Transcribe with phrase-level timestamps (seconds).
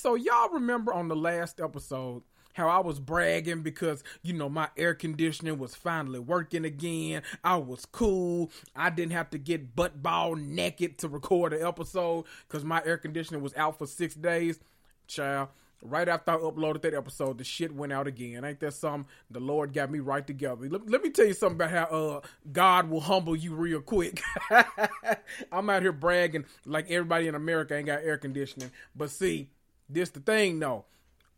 [0.00, 4.68] So y'all remember on the last episode how I was bragging because, you know, my
[4.76, 7.22] air conditioning was finally working again.
[7.42, 8.52] I was cool.
[8.76, 12.96] I didn't have to get butt ball naked to record an episode because my air
[12.96, 14.60] conditioning was out for six days.
[15.08, 15.48] Child,
[15.82, 18.44] right after I uploaded that episode, the shit went out again.
[18.44, 19.10] Ain't that something?
[19.32, 20.68] The Lord got me right together.
[20.68, 22.20] Let, let me tell you something about how uh,
[22.52, 24.22] God will humble you real quick.
[25.50, 28.70] I'm out here bragging like everybody in America ain't got air conditioning.
[28.94, 29.48] But see,
[29.88, 30.84] this the thing though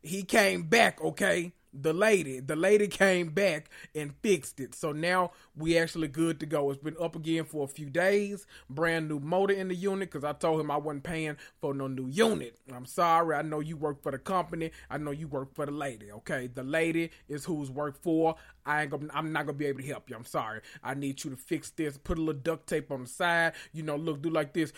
[0.02, 1.52] he came back, okay?
[1.72, 4.74] The lady, the lady came back and fixed it.
[4.74, 6.68] So now we actually good to go.
[6.70, 8.44] It's been up again for a few days.
[8.68, 11.86] Brand new motor in the unit because I told him I wasn't paying for no
[11.86, 12.56] new unit.
[12.74, 13.36] I'm sorry.
[13.36, 14.72] I know you work for the company.
[14.90, 16.10] I know you work for the lady.
[16.10, 18.34] Okay, the lady is who's work for.
[18.66, 19.06] I ain't gonna.
[19.14, 20.16] I'm not gonna be able to help you.
[20.16, 20.62] I'm sorry.
[20.82, 21.96] I need you to fix this.
[21.98, 23.52] Put a little duct tape on the side.
[23.72, 24.72] You know, look, do like this.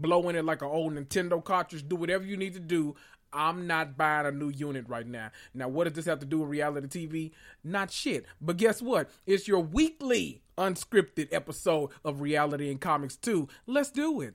[0.00, 1.88] Blow in it like an old Nintendo cartridge.
[1.88, 2.94] Do whatever you need to do.
[3.32, 5.30] I'm not buying a new unit right now.
[5.52, 7.30] Now, what does this have to do with reality TV?
[7.62, 8.24] Not shit.
[8.40, 9.10] But guess what?
[9.26, 13.48] It's your weekly unscripted episode of Reality and Comics 2.
[13.66, 14.34] Let's do it.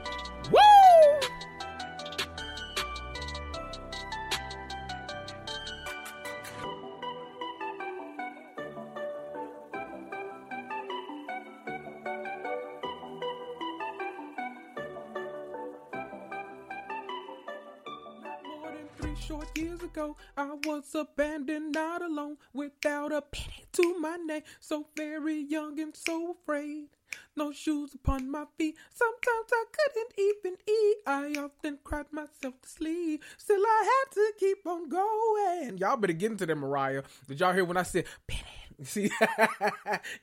[20.71, 24.43] Was abandoned, not alone, without a penny to my name.
[24.61, 26.87] So very young and so afraid.
[27.35, 28.77] No shoes upon my feet.
[28.93, 30.97] Sometimes I couldn't even eat.
[31.05, 33.21] I often cried myself to sleep.
[33.37, 35.77] Still, I had to keep on going.
[35.77, 37.03] Y'all better get into that, Mariah.
[37.27, 38.60] Did y'all hear when I said penny?
[38.83, 39.11] See,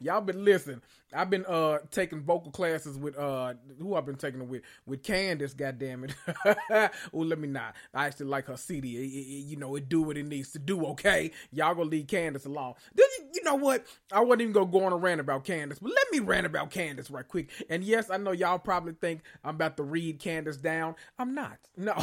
[0.00, 0.82] y'all been listening.
[1.14, 5.02] I've been uh taking vocal classes with uh who I've been taking them with with
[5.04, 5.54] Candace.
[5.54, 6.14] Goddamn it!
[7.12, 7.76] oh, let me not.
[7.94, 8.97] I actually like her CD.
[8.97, 10.84] It, it, you know, it do what it needs to do.
[10.86, 12.74] Okay, y'all gonna leave Candace alone.
[12.97, 13.86] You know what?
[14.10, 16.70] I wasn't even gonna go on a rant about Candace, but let me rant about
[16.70, 17.50] Candace right quick.
[17.70, 20.97] And yes, I know y'all probably think I'm about to read Candace down.
[21.18, 21.58] I'm not.
[21.76, 21.94] No.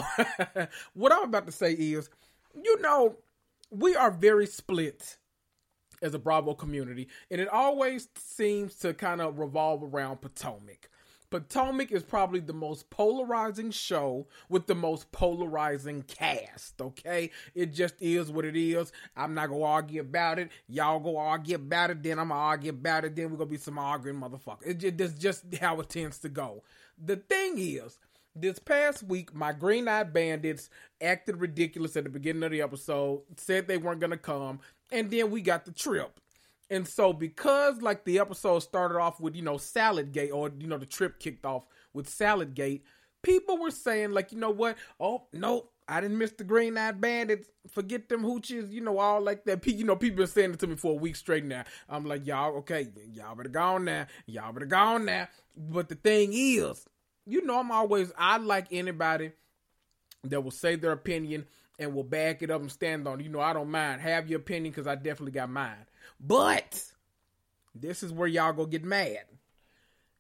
[0.94, 2.09] what I'm about to say is,
[2.55, 3.17] you know,
[3.71, 5.17] we are very split
[6.05, 10.89] as a Bravo community, and it always seems to kind of revolve around Potomac.
[11.31, 17.31] Potomac is probably the most polarizing show with the most polarizing cast, okay?
[17.55, 18.91] It just is what it is.
[19.18, 20.51] I'm not gonna argue about it.
[20.68, 23.57] Y'all go argue about it, then I'm gonna argue about it, then we're gonna be
[23.57, 24.83] some arguing motherfuckers.
[24.83, 26.63] It just, how it tends to go.
[27.03, 27.97] The thing is,
[28.38, 30.69] this past week, my Green Eyed Bandits
[31.01, 34.59] acted ridiculous at the beginning of the episode, said they weren't gonna come,
[34.91, 36.19] and then we got the trip.
[36.69, 40.67] And so because like the episode started off with, you know, Salad Gate or you
[40.67, 42.83] know, the trip kicked off with Salad Gate,
[43.25, 44.77] people were saying, like, you know what?
[44.99, 47.49] Oh, no, I didn't miss the green eyed bandits.
[47.67, 49.65] Forget them hoochies, you know, all like that.
[49.65, 51.63] You know, people been saying it to me for a week straight now.
[51.89, 54.05] I'm like, y'all, okay, y'all better go on now.
[54.27, 55.27] Y'all better go on now.
[55.57, 56.85] But the thing is,
[57.25, 59.31] you know, I'm always, I like anybody
[60.23, 61.45] that will say their opinion
[61.80, 63.19] and will back it up and stand on.
[63.19, 64.01] You know, I don't mind.
[64.01, 65.86] Have your opinion because I definitely got mine.
[66.19, 66.83] But
[67.74, 69.25] this is where y'all go get mad.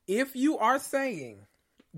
[0.07, 1.39] If you are saying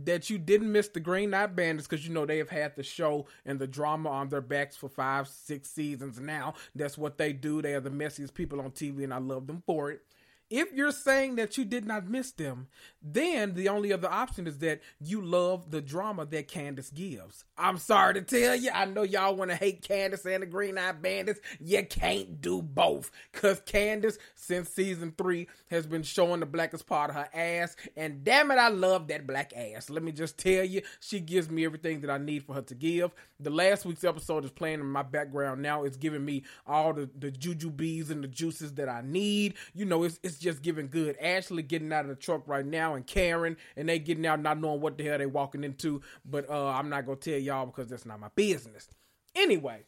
[0.05, 2.83] that you didn't miss the Green Eyed Bandits because you know they have had the
[2.83, 6.53] show and the drama on their backs for five, six seasons now.
[6.75, 7.61] That's what they do.
[7.61, 10.01] They are the messiest people on TV, and I love them for it.
[10.49, 12.67] If you're saying that you did not miss them,
[13.01, 17.43] then the only other option is that you love the drama that Candace gives.
[17.57, 20.77] I'm sorry to tell you, I know y'all want to hate Candace and the Green
[20.77, 21.41] Eye Bandits.
[21.59, 23.11] You can't do both.
[23.33, 27.75] Cause Candace, since season three, has been showing the blackest part of her ass.
[27.95, 29.89] And damn it, I love that black ass.
[29.89, 32.75] Let me just tell you, she gives me everything that I need for her to
[32.75, 33.11] give.
[33.39, 35.83] The last week's episode is playing in my background now.
[35.83, 39.55] It's giving me all the, the juju bees and the juices that I need.
[39.73, 41.17] You know, it's it's just giving good.
[41.17, 44.59] Ashley getting out of the truck right now and Karen and they getting out not
[44.59, 46.01] knowing what the hell they walking into.
[46.25, 48.89] But uh I'm not gonna tell y'all because that's not my business.
[49.35, 49.83] Anyway,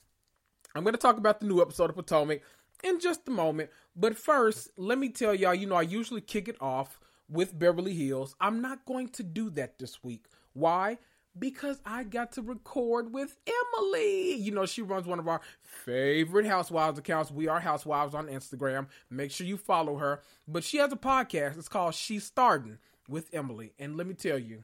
[0.76, 2.42] I'm gonna talk about the new episode of Potomac
[2.84, 3.70] in just a moment.
[3.96, 7.00] But first, let me tell y'all, you know, I usually kick it off
[7.30, 8.36] with Beverly Hills.
[8.40, 10.26] I'm not going to do that this week.
[10.54, 10.98] Why?
[11.40, 14.36] Because I got to record with Emily.
[14.36, 17.32] You know, she runs one of our favorite Housewives accounts.
[17.32, 18.88] We are Housewives on Instagram.
[19.10, 20.22] Make sure you follow her.
[20.48, 21.58] But she has a podcast.
[21.58, 22.78] It's called She's Starting
[23.08, 23.74] with Emily.
[23.80, 24.64] And let me tell you,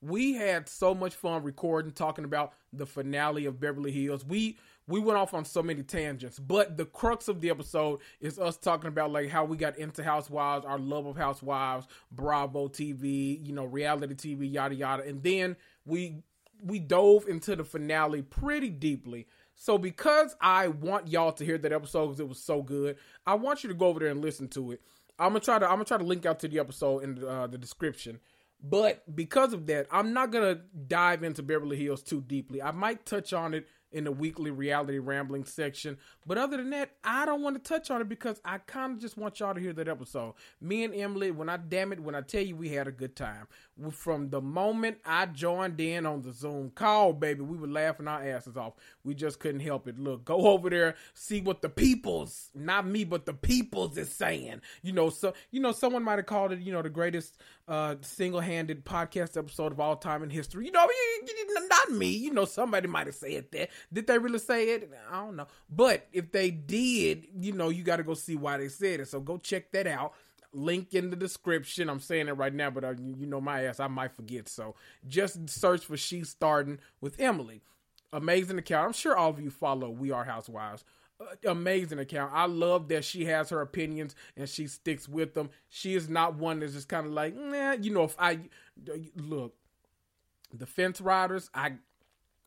[0.00, 4.24] we had so much fun recording, talking about the finale of Beverly Hills.
[4.24, 8.38] We we went off on so many tangents, but the crux of the episode is
[8.38, 13.44] us talking about like how we got into Housewives, our love of Housewives, Bravo TV,
[13.46, 16.22] you know, reality TV, yada yada, and then we
[16.62, 19.26] we dove into the finale pretty deeply.
[19.54, 22.96] So because I want y'all to hear that episode because it was so good,
[23.26, 24.80] I want you to go over there and listen to it.
[25.18, 27.46] I'm gonna try to I'm gonna try to link out to the episode in uh,
[27.46, 28.18] the description.
[28.62, 32.62] But because of that, I'm not gonna dive into Beverly Hills too deeply.
[32.62, 35.96] I might touch on it in the weekly reality rambling section.
[36.26, 38.98] But other than that, I don't want to touch on it because I kind of
[38.98, 40.34] just want y'all to hear that episode.
[40.60, 43.14] Me and Emily, when I damn it, when I tell you we had a good
[43.16, 43.46] time.
[43.90, 48.22] From the moment I joined in on the Zoom call, baby, we were laughing our
[48.22, 48.74] asses off.
[49.04, 49.98] We just couldn't help it.
[49.98, 54.60] Look, go over there, see what the people's, not me, but the people's is saying.
[54.82, 57.94] You know, so you know, someone might have called it, you know, the greatest uh
[58.02, 60.66] single-handed podcast episode of all time in history.
[60.66, 60.86] You know,
[61.68, 62.08] not me.
[62.08, 63.70] You know, somebody might have said that.
[63.92, 64.90] Did they really say it?
[65.10, 65.46] I don't know.
[65.68, 69.08] But if they did, you know, you got to go see why they said it.
[69.08, 70.14] So go check that out.
[70.52, 71.88] Link in the description.
[71.88, 74.48] I'm saying it right now, but uh, you know my ass, I might forget.
[74.48, 74.74] So
[75.06, 77.60] just search for She's Starting with Emily.
[78.12, 78.86] Amazing account.
[78.86, 80.84] I'm sure all of you follow We Are Housewives.
[81.20, 82.32] Uh, amazing account.
[82.34, 85.50] I love that she has her opinions and she sticks with them.
[85.68, 88.38] She is not one that's just kind of like, nah, you know, if I
[89.16, 89.54] look,
[90.52, 91.74] the fence riders, I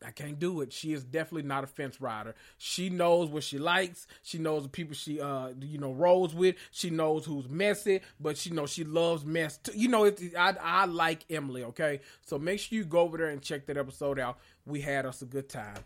[0.04, 0.72] I can't do it.
[0.72, 2.34] She is definitely not a fence rider.
[2.56, 4.06] She knows what she likes.
[4.22, 6.56] She knows the people she uh you know rolls with.
[6.70, 9.58] She knows who's messy, but she knows she loves mess.
[9.58, 9.72] Too.
[9.74, 11.64] You know, it, I I like Emily.
[11.64, 14.38] Okay, so make sure you go over there and check that episode out.
[14.66, 15.78] We had us a good time,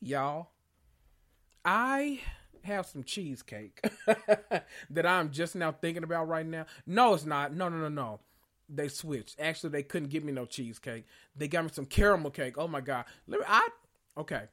[0.00, 0.50] y'all.
[1.64, 2.20] I
[2.62, 3.80] have some cheesecake
[4.90, 6.66] that I'm just now thinking about right now.
[6.86, 7.54] No, it's not.
[7.54, 8.20] No, no, no, no
[8.72, 9.40] they switched.
[9.40, 11.06] Actually, they couldn't give me no cheesecake.
[11.36, 12.56] They got me some caramel cake.
[12.56, 13.04] Oh my god.
[13.26, 13.68] Let me I
[14.18, 14.44] okay.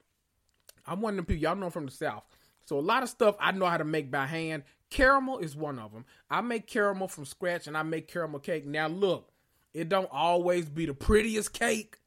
[0.86, 1.44] I'm one of them people.
[1.44, 2.24] Y'all know from the South.
[2.66, 4.64] So a lot of stuff I know how to make by hand.
[4.90, 6.06] Caramel is one of them.
[6.30, 8.66] I make caramel from scratch and I make caramel cake.
[8.66, 9.30] Now look,
[9.74, 12.00] it don't always be the prettiest cake,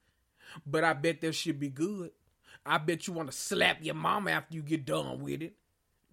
[0.67, 2.11] but I bet that should be good.
[2.65, 5.55] I bet you want to slap your mama after you get done with it.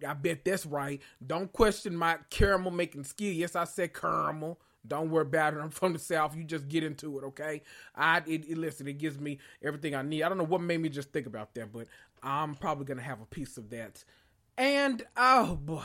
[0.06, 1.00] I bet that's right.
[1.26, 3.32] Don't question my caramel making skill.
[3.32, 4.60] Yes, I said caramel.
[4.88, 5.60] Don't worry about it.
[5.60, 6.36] I'm from the South.
[6.36, 7.62] You just get into it, okay?
[7.94, 8.88] I it, it, listen.
[8.88, 10.22] It gives me everything I need.
[10.22, 11.86] I don't know what made me just think about that, but
[12.22, 14.02] I'm probably gonna have a piece of that.
[14.56, 15.82] And oh boy,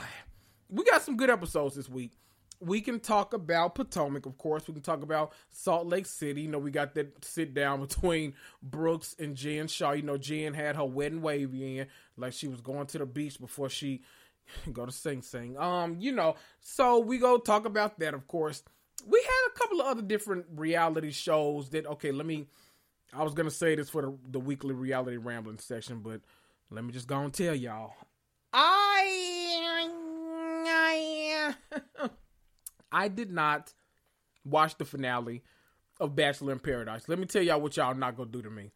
[0.70, 2.14] we got some good episodes this week.
[2.60, 4.68] We can talk about Potomac, of course.
[4.68, 6.42] We can talk about Salt Lake City.
[6.42, 9.92] You know, we got that sit down between Brooks and Jen Shah.
[9.92, 13.40] You know, Jen had her wedding wavy in, like she was going to the beach
[13.40, 14.02] before she
[14.74, 15.58] go to Sing Sing.
[15.58, 18.64] Um, you know, so we go talk about that, of course
[19.06, 22.48] we had a couple of other different reality shows that okay let me
[23.14, 26.22] i was gonna say this for the, the weekly reality rambling section but
[26.72, 27.94] let me just go and tell y'all.
[28.52, 29.14] I
[30.66, 31.56] i,
[32.92, 33.74] I did not
[34.44, 35.44] watch the finale
[36.00, 37.08] of bachelor in paradise.
[37.08, 38.72] Let me tell y'all what y'all not gonna do to me.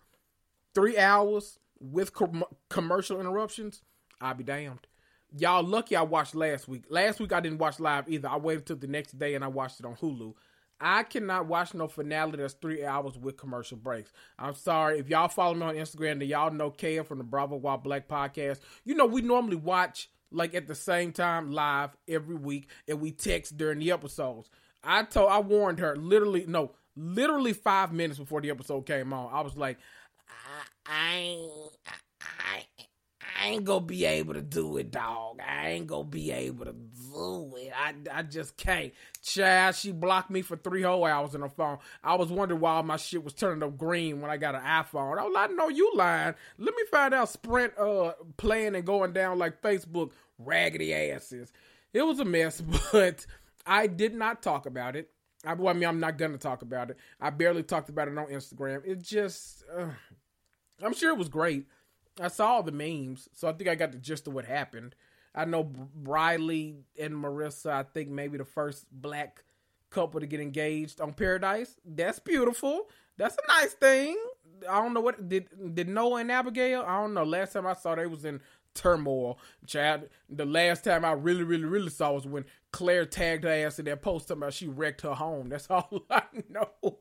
[0.76, 3.82] Three hours with com- commercial interruptions
[4.22, 4.88] i'll be damned
[5.36, 6.84] y'all lucky I watched last week.
[6.90, 8.30] Last week I didn't watch live either.
[8.30, 10.34] I waited till the next day and I watched it on Hulu.
[10.80, 14.12] I cannot watch no finale that's three hours with commercial breaks.
[14.38, 15.00] I'm sorry.
[15.00, 18.08] If y'all follow me on Instagram, then y'all know Kaya from the Bravo While Black
[18.08, 18.60] podcast.
[18.86, 23.12] You know, we normally watch like at the same time live every week and we
[23.12, 24.50] text during the episodes.
[24.84, 29.34] I told I warned her literally no, literally five minutes before the episode came on.
[29.34, 29.80] I was like,
[30.86, 31.40] I
[32.22, 32.66] I,
[33.40, 35.40] I ain't gonna be able to do it, dog.
[35.48, 37.72] I ain't gonna be able to do it.
[37.76, 38.94] I, I just can't.
[39.22, 41.78] Chad, she blocked me for three whole hours on the phone.
[42.04, 45.20] I was wondering why my shit was turning up green when I got an iPhone.
[45.20, 46.34] I was like, no, you lying.
[46.58, 51.52] Let me find out Sprint uh playing and going down like Facebook raggedy asses.
[51.94, 53.26] It was a mess, but
[53.66, 55.10] I did not talk about it.
[55.46, 56.98] I, well, I mean, I'm not gonna talk about it.
[57.22, 58.82] I barely talked about it on Instagram.
[58.84, 59.90] It just, uh,
[60.82, 61.68] I'm sure it was great.
[62.20, 64.96] I saw the memes, so I think I got the gist of what happened.
[65.36, 67.72] I know Briley and Maurissa.
[67.72, 69.44] I think maybe the first black
[69.90, 71.76] couple to get engaged on Paradise.
[71.86, 72.88] That's beautiful.
[73.18, 74.18] That's a nice thing.
[74.70, 76.84] I don't know what did did Noah and Abigail.
[76.88, 77.24] I don't know.
[77.24, 78.42] Last time I saw they was in
[78.74, 79.38] turmoil.
[79.66, 83.80] Chad, the last time I really, really, really saw was when Claire tagged her ass
[83.80, 85.50] in that post talking about she wrecked her home.
[85.50, 87.00] That's all I know.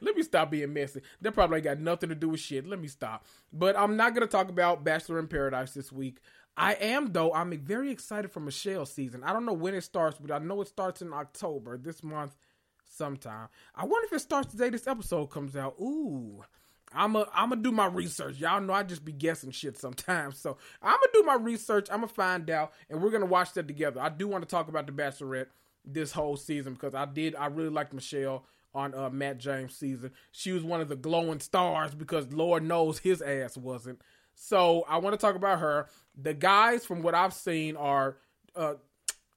[0.00, 1.00] Let me stop being messy.
[1.20, 2.66] That probably got nothing to do with shit.
[2.66, 3.24] Let me stop.
[3.52, 6.18] But I'm not gonna talk about Bachelor in Paradise this week.
[6.56, 7.32] I am though.
[7.32, 9.22] I'm very excited for Michelle season.
[9.22, 12.36] I don't know when it starts, but I know it starts in October this month,
[12.84, 13.48] sometime.
[13.74, 15.74] I wonder if it starts the day this episode comes out.
[15.80, 16.44] Ooh.
[16.92, 18.38] I'm a I'm gonna do my research.
[18.38, 20.38] Y'all know I just be guessing shit sometimes.
[20.38, 21.88] So I'm gonna do my research.
[21.90, 24.00] I'm gonna find out, and we're gonna watch that together.
[24.00, 25.48] I do want to talk about the Bachelorette
[25.84, 27.34] this whole season because I did.
[27.34, 28.44] I really liked Michelle
[28.76, 30.12] on uh, Matt James season.
[30.30, 34.02] She was one of the glowing stars because Lord knows his ass wasn't.
[34.34, 35.88] So I want to talk about her.
[36.16, 38.18] The guys, from what I've seen, are
[38.54, 38.74] uh,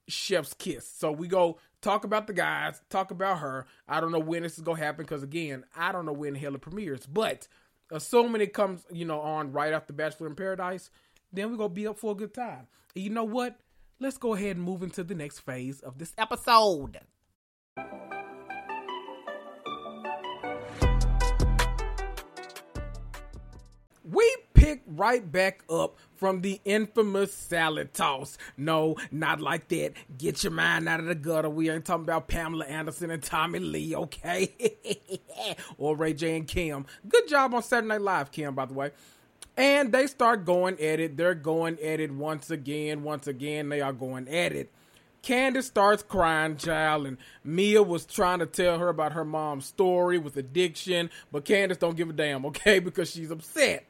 [0.08, 0.88] chef's kiss.
[0.88, 3.66] So we go talk about the guys, talk about her.
[3.88, 6.56] I don't know when this is gonna happen because again, I don't know when hell
[6.56, 7.06] it premieres.
[7.06, 7.48] But
[7.92, 10.90] assuming it comes, you know, on right after Bachelor in Paradise,
[11.32, 12.68] then we're gonna be up for a good time.
[12.96, 13.58] And you know what?
[14.02, 17.00] Let's go ahead and move into the next phase of this episode.
[24.10, 28.38] We pick right back up from the infamous salad toss.
[28.58, 29.94] No, not like that.
[30.18, 31.50] Get your mind out of the gutter.
[31.50, 35.20] We ain't talking about Pamela Anderson and Tommy Lee, okay?
[35.78, 36.86] or Ray J and Kim.
[37.08, 38.92] Good job on Saturday Night Live, Kim, by the way.
[39.56, 41.18] And they start going at it.
[41.18, 43.04] They're going at it once again.
[43.04, 44.72] Once again, they are going at it.
[45.22, 50.18] Candace starts crying, child, and Mia was trying to tell her about her mom's story
[50.18, 53.86] with addiction, but Candace don't give a damn, okay, because she's upset.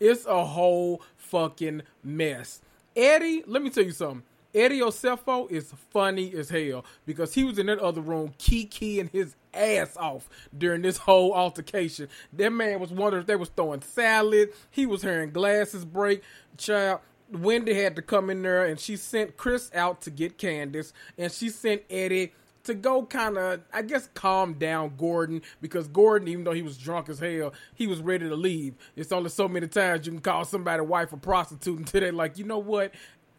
[0.00, 2.60] It's a whole fucking mess.
[2.96, 4.22] Eddie, let me tell you something.
[4.54, 9.34] Eddie Osefo is funny as hell because he was in that other room keying his
[9.52, 12.08] ass off during this whole altercation.
[12.32, 14.52] That man was wondering if they was throwing salad.
[14.70, 16.22] He was hearing glasses break.
[16.56, 17.00] Child,
[17.32, 21.32] Wendy had to come in there and she sent Chris out to get Candace and
[21.32, 22.32] she sent Eddie
[22.64, 26.76] to go kind of, I guess, calm down Gordon because Gordon, even though he was
[26.76, 28.74] drunk as hell, he was ready to leave.
[28.96, 32.38] It's only so many times you can call somebody wife a prostitute until they're like,
[32.38, 32.92] you know what?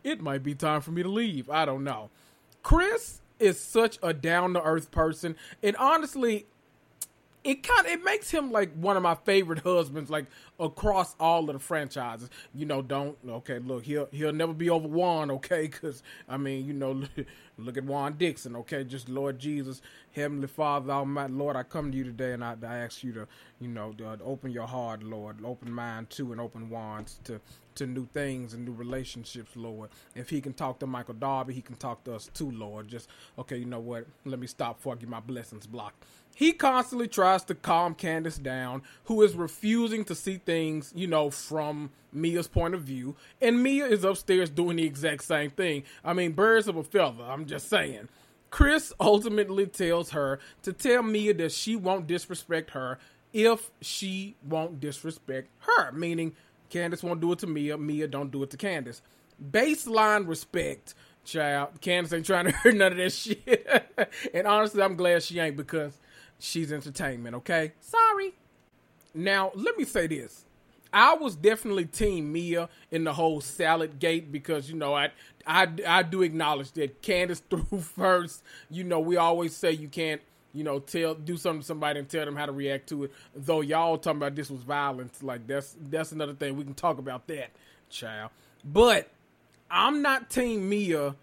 [0.04, 1.50] It might be time for me to leave.
[1.50, 2.10] I don't know.
[2.64, 6.48] Chris is such a down to earth person, and honestly,
[7.46, 10.26] it kind of it makes him like one of my favorite husbands like
[10.60, 14.88] across all of the franchises you know don't okay look he'll he'll never be over
[14.88, 17.04] juan okay because i mean you know
[17.58, 19.82] look at juan dixon okay just lord jesus
[20.14, 23.28] heavenly father almighty lord i come to you today and i, I ask you to
[23.62, 27.40] you know to uh, open your heart lord open mind too and open Juan's to
[27.76, 29.90] to new things and new relationships, Lord.
[30.16, 32.88] If he can talk to Michael Darby, he can talk to us too, Lord.
[32.88, 34.06] Just okay, you know what?
[34.26, 36.06] Let me stop before I get my blessings blocked.
[36.36, 41.32] He constantly tries to calm Candace down, who is refusing to see things, you know,
[41.32, 43.16] from Mia's point of view.
[43.42, 45.84] And Mia is upstairs doing the exact same thing.
[46.04, 48.10] I mean, birds of a feather, I'm just saying.
[48.52, 53.00] Chris ultimately tells her to tell Mia that she won't disrespect her
[53.32, 56.36] if she won't disrespect her, meaning
[56.70, 59.02] Candace won't do it to Mia, Mia don't do it to Candace.
[59.52, 61.80] Baseline respect, child.
[61.80, 63.90] Candace ain't trying to hear none of that shit.
[64.34, 65.98] and honestly, I'm glad she ain't because
[66.40, 67.74] she's entertainment, okay?
[67.80, 68.34] Sorry.
[69.14, 70.46] Now, let me say this.
[70.96, 75.12] I was definitely team Mia in the whole salad gate because you know I
[75.46, 78.44] I I do acknowledge that Candace threw first.
[78.70, 80.22] You know we always say you can't
[80.54, 83.12] you know tell do something to somebody and tell them how to react to it.
[83.36, 86.98] Though y'all talking about this was violence, like that's that's another thing we can talk
[86.98, 87.50] about that,
[87.90, 88.32] child.
[88.64, 89.10] But
[89.70, 91.16] I'm not team Mia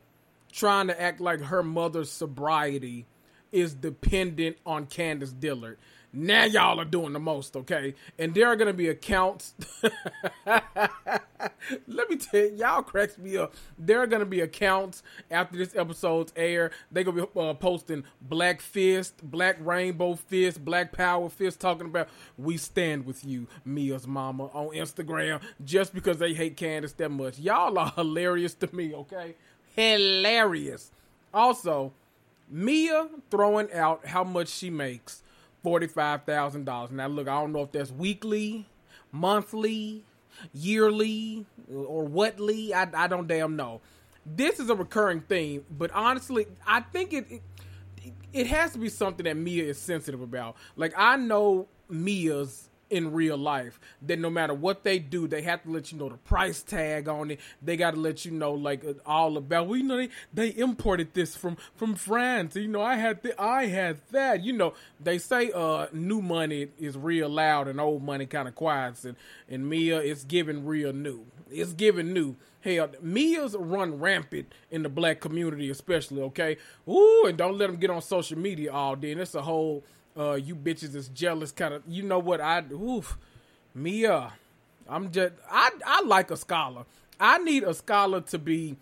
[0.52, 3.06] trying to act like her mother's sobriety
[3.52, 5.78] is dependent on Candace Dillard.
[6.14, 7.94] Now y'all are doing the most, okay?
[8.18, 9.54] And there are gonna be accounts.
[10.46, 13.54] Let me tell you, y'all cracks me up.
[13.78, 16.70] There are gonna be accounts after this episode's air.
[16.90, 22.10] They're gonna be uh, posting Black Fist, Black Rainbow Fist, Black Power Fist, talking about
[22.36, 27.38] we stand with you, Mia's mama, on Instagram, just because they hate Candace that much.
[27.38, 29.34] Y'all are hilarious to me, okay?
[29.74, 30.90] Hilarious.
[31.32, 31.94] Also,
[32.52, 35.22] Mia throwing out how much she makes
[35.64, 36.90] $45,000.
[36.90, 38.66] Now, look, I don't know if that's weekly,
[39.10, 40.04] monthly,
[40.52, 42.74] yearly, or whatly.
[42.74, 43.80] I, I don't damn know.
[44.24, 47.42] This is a recurring theme, but honestly, I think it, it
[48.32, 50.56] it has to be something that Mia is sensitive about.
[50.76, 55.62] Like I know Mia's in real life that no matter what they do, they have
[55.62, 57.40] to let you know the price tag on it.
[57.62, 59.66] They got to let you know like uh, all about.
[59.66, 62.54] Well, you know they, they imported this from from France.
[62.54, 64.44] You know I had the, I had that.
[64.44, 68.54] You know they say uh new money is real loud and old money kind of
[68.54, 69.02] quiet.
[69.04, 69.16] And
[69.48, 71.24] and Mia is giving real new.
[71.50, 72.36] It's giving new.
[72.60, 76.22] Hell, Mia's run rampant in the black community, especially.
[76.22, 76.58] Okay,
[76.88, 79.12] ooh, and don't let them get on social media all day.
[79.12, 79.82] And it's a whole
[80.16, 81.82] uh, you bitches is jealous kind of.
[81.86, 82.62] You know what I?
[82.72, 83.18] Oof,
[83.74, 84.32] Mia.
[84.88, 85.34] I'm just.
[85.50, 86.86] I I like Askale.
[87.18, 88.76] I need Askale to be.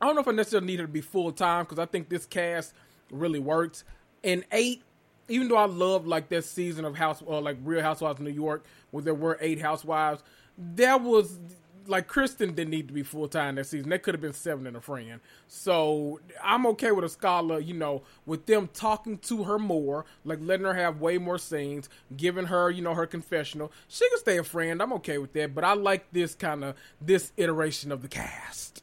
[0.00, 2.08] I don't know if I necessarily need her to be full time because I think
[2.08, 2.74] this cast
[3.10, 3.84] really works.
[4.24, 4.82] And eight,
[5.28, 8.32] even though I love like that season of House or like Real Housewives of New
[8.32, 10.22] York, where there were eight housewives,
[10.58, 11.38] there was
[11.86, 13.90] like Kristen didn't need to be full time that season.
[13.90, 15.20] They could have been seven and a friend.
[15.48, 20.66] So I'm okay with Askale, you know, with them talking to her more, like letting
[20.66, 23.72] her have way more scenes, giving her, you know, her confessional.
[23.88, 24.82] She can stay a friend.
[24.82, 25.54] I'm okay with that.
[25.54, 28.82] But I like this kind of this iteration of the cast.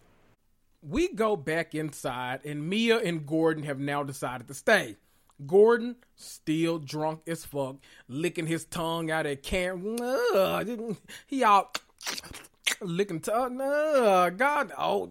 [0.81, 4.95] We go back inside, and Mia and Gordon have now decided to stay.
[5.45, 7.77] Gordon, still drunk as fuck,
[8.07, 10.97] licking his tongue out at Karen.
[11.27, 11.71] He all
[12.81, 13.57] licking tongue.
[13.57, 15.09] Nah, God, oh,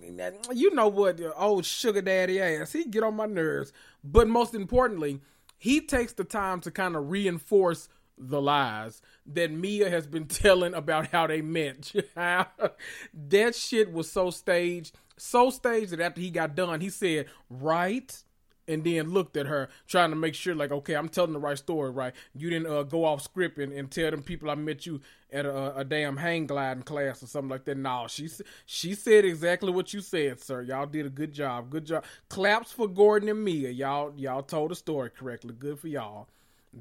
[0.52, 2.72] you know what, old sugar daddy ass.
[2.72, 3.72] He get on my nerves.
[4.02, 5.20] But most importantly,
[5.56, 10.74] he takes the time to kind of reinforce the lies that Mia has been telling
[10.74, 11.92] about how they met.
[12.14, 18.22] that shit was so staged, so staged that after he got done, he said, "Right."
[18.68, 21.56] and then looked at her trying to make sure like okay i'm telling the right
[21.58, 24.84] story right you didn't uh, go off script and, and tell them people i met
[24.84, 25.00] you
[25.32, 27.76] at a, a damn hang gliding class or something like that.
[27.76, 28.28] No she
[28.66, 30.62] she said exactly what you said sir.
[30.62, 31.70] Y'all did a good job.
[31.70, 32.04] Good job.
[32.28, 33.70] Claps for gordon and mia.
[33.70, 35.54] Y'all y'all told the story correctly.
[35.58, 36.28] Good for y'all.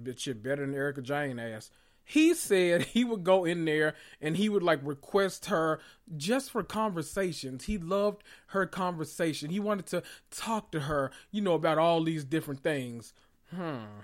[0.03, 1.71] Bitch, shit better than erika jayne ass.
[2.09, 5.81] He said he would go in there and he would like request her
[6.15, 7.65] just for conversations.
[7.65, 9.49] He loved her conversation.
[9.49, 13.13] He wanted to talk to her, you know, about all these different things.
[13.53, 14.03] Hmm.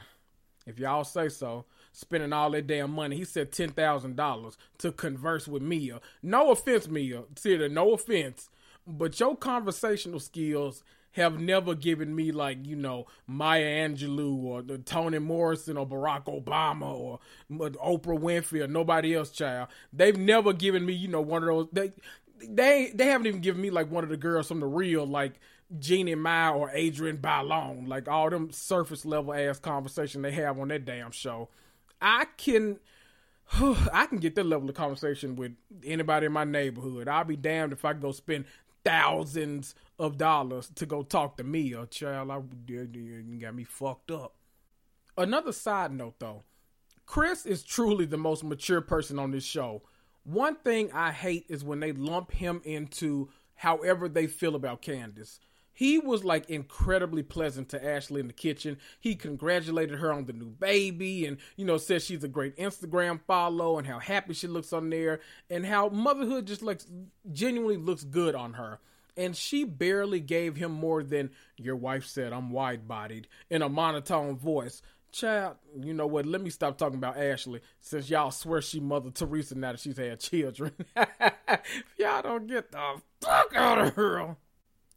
[0.65, 3.15] If y'all say so, spending all that damn money.
[3.15, 6.01] He said ten thousand dollars to converse with Mia.
[6.21, 7.23] No offense, Mia.
[7.37, 8.49] See, no offense,
[8.85, 14.79] but your conversational skills have never given me like you know Maya Angelou or the
[14.79, 17.19] Toni Morrison or Barack Obama or
[17.51, 19.29] Oprah Winfrey or nobody else.
[19.29, 21.67] Child, they've never given me you know one of those.
[21.71, 21.91] They
[22.41, 25.39] they they haven't even given me like one of the girls from the real like
[25.79, 30.67] Jeannie Mai or Adrienne Bailon, like all them surface level ass conversation they have on
[30.69, 31.49] that damn show.
[32.03, 32.79] I can.
[33.91, 37.07] I can get that level of conversation with anybody in my neighborhood.
[37.07, 38.45] I'll be damned if I go spend
[38.83, 42.29] thousands of dollars to go talk to me, a child.
[42.29, 44.35] I you got me fucked up.
[45.17, 46.43] Another side note, though,
[47.05, 49.83] Chris is truly the most mature person on this show.
[50.23, 55.39] One thing I hate is when they lump him into however they feel about Candace.
[55.73, 58.77] He was like incredibly pleasant to Ashley in the kitchen.
[58.99, 63.19] He congratulated her on the new baby and, you know, said she's a great Instagram
[63.25, 66.85] follow and how happy she looks on there and how motherhood just looks
[67.31, 68.79] genuinely looks good on her.
[69.17, 73.69] And she barely gave him more than your wife said, I'm wide bodied in a
[73.69, 74.81] monotone voice.
[75.11, 76.25] Child, you know what?
[76.25, 79.97] Let me stop talking about Ashley since y'all swear she Mother Teresa now that she's
[79.97, 80.71] had children.
[80.95, 84.35] If y'all don't get the fuck out of her.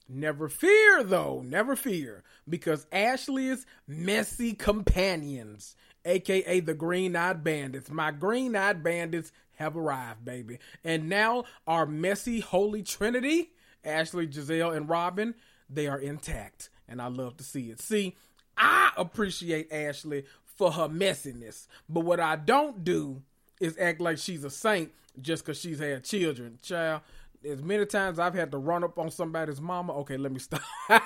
[0.09, 8.13] Never fear, though, never fear, because Ashley's messy companions, aka the Green Eyed Bandits, my
[8.13, 10.59] Green Eyed Bandits have arrived, baby.
[10.85, 13.51] And now our messy holy trinity,
[13.85, 15.35] Ashley, Gizelle, and Robin,
[15.69, 16.71] they are intact.
[16.89, 17.81] And I love to see it.
[17.81, 18.15] See,
[18.57, 23.23] I appreciate Ashley for her messiness, but what I don't do
[23.61, 26.59] is act like she's a saint just because she's had children.
[26.63, 27.03] Child,
[27.45, 29.93] as many times I've had to run up on somebody's mama.
[30.01, 30.63] Okay, let me stop.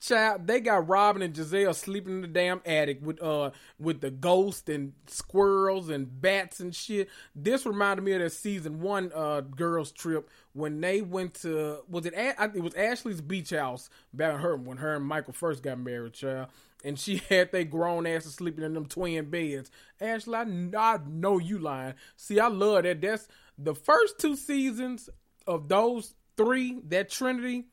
[0.00, 4.10] Child, they got Robin and Gizelle sleeping in the damn attic with uh with the
[4.10, 7.08] ghost and squirrels and bats and shit.
[7.34, 12.06] This reminded me of that season one uh girls trip when they went to was
[12.06, 15.78] it it was Ashley's beach house back in her when her and Michael first got
[15.78, 16.48] married, child.
[16.84, 19.70] And she had they grown asses sleeping in them twin beds.
[20.00, 20.42] Ashley, I,
[20.76, 21.94] I know you lying.
[22.16, 23.00] See, I love that.
[23.00, 23.26] That's
[23.58, 25.08] the first two seasons
[25.46, 27.64] of those three, that Trinity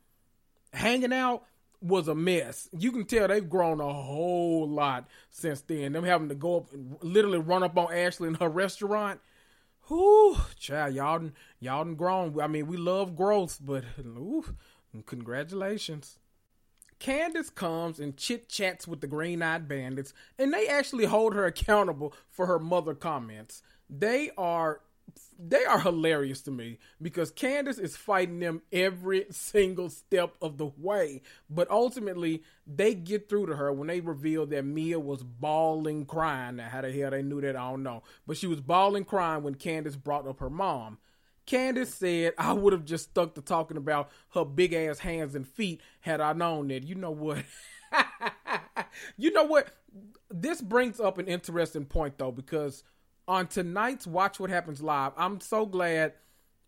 [0.74, 1.44] hanging out
[1.82, 2.70] was a mess.
[2.78, 5.94] You can tell they've grown a whole lot since then.
[5.94, 9.20] Them having to go up and literally run up on Ashley in her restaurant.
[9.90, 12.40] Whoo, child, y'all y'all done grown.
[12.40, 14.46] I mean, we love growth, but ooh,
[15.08, 16.20] congratulations.
[17.02, 21.46] Candace comes and chit chats with the Green Eyed Bandits, and they actually hold her
[21.46, 23.64] accountable for her mother comments.
[23.90, 24.82] They are
[25.38, 30.68] they are hilarious to me because Candace is fighting them every single step of the
[30.78, 31.24] way.
[31.50, 36.58] But ultimately, they get through to her when they reveal that Mia was bawling, crying.
[36.58, 38.04] Now, how the hell they knew that, I don't know.
[38.28, 41.00] But she was bawling, crying when Candace brought up her mom.
[41.46, 45.48] Candace said, I would have just stuck to talking about her big ass hands and
[45.48, 46.84] feet had I known that.
[46.84, 47.44] You know what?
[49.18, 49.68] you know what?
[50.30, 52.84] This brings up an interesting point, though, because
[53.28, 56.14] on tonight's Watch What Happens Live, I'm so glad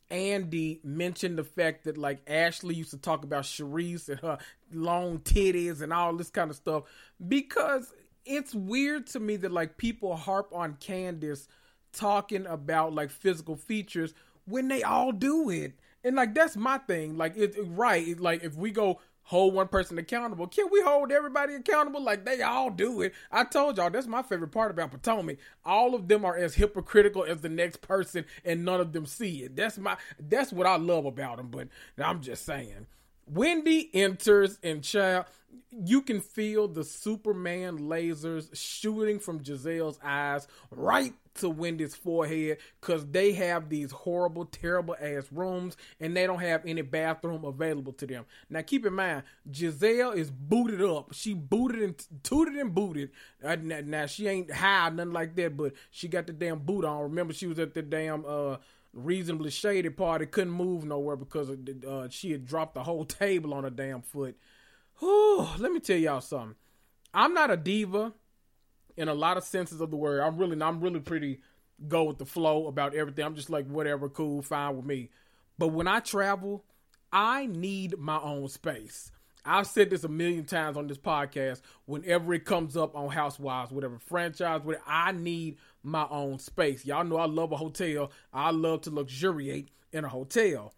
[0.10, 4.38] Andy mentioned the fact that like Ashley used to talk about Charisse and her
[4.72, 6.84] long titties and all this kind of stuff
[7.28, 7.92] because
[8.26, 11.48] it's weird to me that like people harp on Candace
[11.94, 14.14] talking about like physical features
[14.46, 15.74] when they all do it.
[16.04, 17.18] And like that's my thing.
[17.18, 18.06] Like it, it right.
[18.08, 20.48] It, like if we go hold one person accountable.
[20.48, 23.14] Can we hold everybody accountable like they all do it?
[23.32, 25.38] I told y'all that's my favorite part about Potomac.
[25.66, 29.44] All of them are as hypocritical as the next person, and none of them see
[29.44, 29.56] it.
[29.56, 31.48] That's my that's what I love about them.
[31.50, 32.88] But I'm just saying,
[33.26, 35.26] Wendy enters and child
[35.72, 43.06] you can feel the Superman lasers shooting from Gizelle's eyes right to Wendy's forehead because
[43.08, 48.08] they have these horrible, terrible ass rooms and they don't have any bathroom available to
[48.08, 48.26] them.
[48.50, 51.14] Now, keep in mind, Gizelle is booted up.
[51.14, 53.12] She booted and tooted and booted.
[53.44, 57.02] Uh, now, she ain't high, nothing like that, but she got the damn boot on.
[57.04, 58.58] Remember, she was at the damn, uh,
[58.94, 63.54] reasonably shady party, couldn't move nowhere because of, uh, she had dropped the whole table
[63.54, 64.38] on her damn foot.
[65.00, 66.56] Whew, let me tell y'all something.
[67.14, 68.14] I'm not a diva
[68.98, 70.22] in a lot of senses of the word.
[70.22, 71.40] I'm really, I'm really pretty
[71.88, 73.26] go with the flow about everything.
[73.26, 75.10] I'm just like whatever, cool, fine with me.
[75.58, 76.64] But when I travel,
[77.12, 79.12] I need my own space.
[79.46, 81.62] I've said this a million times on this podcast.
[81.86, 86.86] Whenever it comes up on Housewives, whatever franchise, whatever, I need my own space.
[86.86, 88.12] Y'all know I love a hotel.
[88.32, 90.74] I love to luxuriate in a hotel.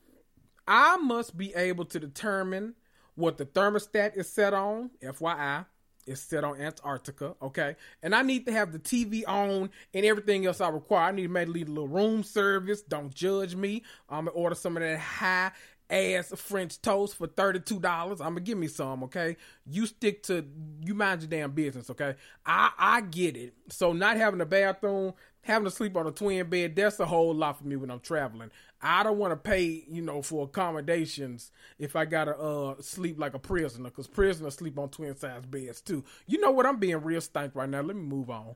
[0.68, 2.74] I must be able to determine
[3.14, 5.66] what the thermostat is set on, FYI,
[6.06, 7.76] is set on Antarctica, okay?
[8.04, 11.10] And I need to have the TV on and everything else I require.
[11.10, 12.82] I need to maybe leave a little room service.
[12.82, 13.84] Don't judge me.
[14.10, 15.52] I'm gonna order some of that high
[15.90, 17.84] ass French toast for $32.
[18.12, 19.38] I'm gonna give me some, okay?
[19.66, 20.46] You stick to
[20.82, 22.16] you mind your damn business, okay?
[22.46, 23.54] I I get it.
[23.70, 27.34] So not having a bathroom, having to sleep on a twin bed, that's a whole
[27.34, 28.52] lot for me when I'm traveling.
[28.86, 33.34] I don't want to pay, you know, for accommodations if I gotta uh sleep like
[33.34, 36.04] a prisoner, because prisoners sleep on twin size beds too.
[36.28, 36.66] You know what?
[36.66, 37.82] I'm being real stank right now.
[37.82, 38.56] Let me move on.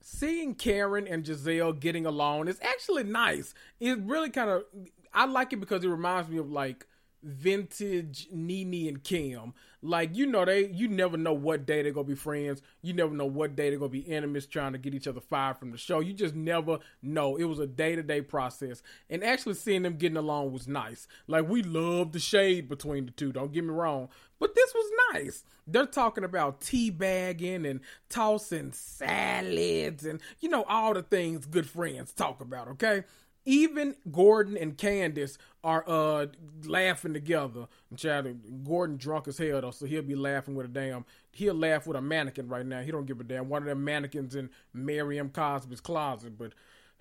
[0.00, 3.54] Seeing Karen and Gizelle getting along is actually nice.
[3.80, 4.64] It really kind of
[5.12, 6.86] I like it because it reminds me of like
[7.22, 9.54] vintage Nene and Kim.
[9.84, 12.62] Like you know they you never know what day they're gonna be friends.
[12.80, 15.58] You never know what day they're gonna be enemies trying to get each other fired
[15.58, 16.00] from the show.
[16.00, 17.36] You just never know.
[17.36, 18.82] It was a day to day process.
[19.10, 21.06] And actually seeing them getting along was nice.
[21.26, 24.08] Like we love the shade between the two, don't get me wrong.
[24.40, 25.44] But this was nice.
[25.66, 31.68] They're talking about tea bagging and tossing salads and you know all the things good
[31.68, 33.04] friends talk about, okay?
[33.44, 36.26] Even Gordon and Candace are uh
[36.64, 37.66] laughing together.
[37.96, 41.04] Child, Gordon drunk as hell though, so he'll be laughing with a damn.
[41.32, 42.80] He'll laugh with a mannequin right now.
[42.82, 43.48] He don't give a damn.
[43.48, 46.52] One of them mannequins in Miriam Cosby's closet, but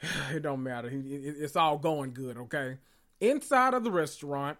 [0.33, 0.89] it don't matter.
[0.91, 2.77] It's all going good, okay.
[3.19, 4.57] Inside of the restaurant,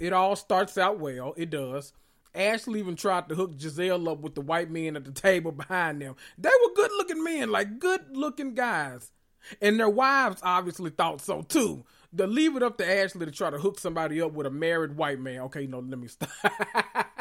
[0.00, 1.34] it all starts out well.
[1.36, 1.92] It does.
[2.34, 6.02] Ashley even tried to hook Gizelle up with the white men at the table behind
[6.02, 6.16] them.
[6.36, 9.12] They were good looking men, like good looking guys.
[9.60, 11.84] And their wives obviously thought so too.
[12.16, 14.96] To leave it up to Ashley to try to hook somebody up with a married
[14.96, 15.40] white man.
[15.42, 16.30] Okay, no, let me stop.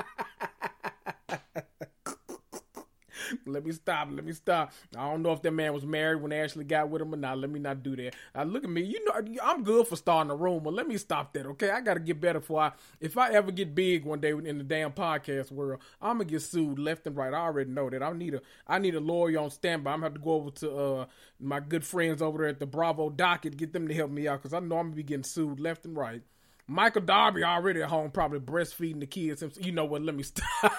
[3.45, 4.09] let me stop.
[4.11, 4.71] Let me stop.
[4.97, 7.37] I don't know if that man was married when Ashley got with him or not.
[7.37, 8.15] Let me not do that.
[8.35, 8.81] Uh, look at me.
[8.83, 11.69] You know, I'm good for starting a room, but let me stop that, okay?
[11.69, 12.71] I got to get better for I.
[12.99, 16.41] If I ever get big one day in the damn podcast world, I'm gonna get
[16.41, 17.33] sued left and right.
[17.33, 18.03] I already know that.
[18.03, 19.91] I need a I need a lawyer on standby.
[19.91, 21.05] I'm gonna have to go over to uh
[21.39, 24.41] my good friends over there at the Bravo docket, get them to help me out
[24.41, 26.21] because I know I'm gonna be getting sued left and right.
[26.67, 29.43] Michael Darby already at home, probably breastfeeding the kids.
[29.59, 30.01] You know what?
[30.01, 30.73] Let me stop.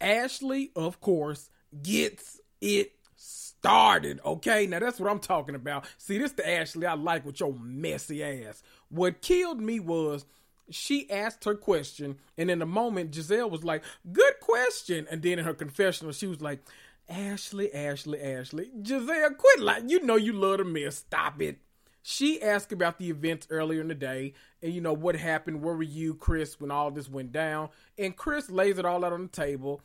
[0.00, 1.50] Ashley, of course,
[1.82, 4.20] gets it started.
[4.24, 5.86] Okay, now that's what I'm talking about.
[5.98, 8.62] See, this the Ashley I like with your messy ass.
[8.88, 10.24] What killed me was
[10.70, 13.82] she asked her question, and in a moment, Gizelle was like,
[14.12, 16.60] "Good question," and then in her confessional, she was like,
[17.08, 20.96] "Ashley, Ashley, Ashley, Gizelle, quit like you know you love the mess.
[20.96, 21.58] Stop it."
[22.08, 25.60] She asked about the events earlier in the day and, you know, what happened.
[25.60, 27.70] Where were you, Chris, when all this went down?
[27.98, 29.82] And Chris lays it all out on the table.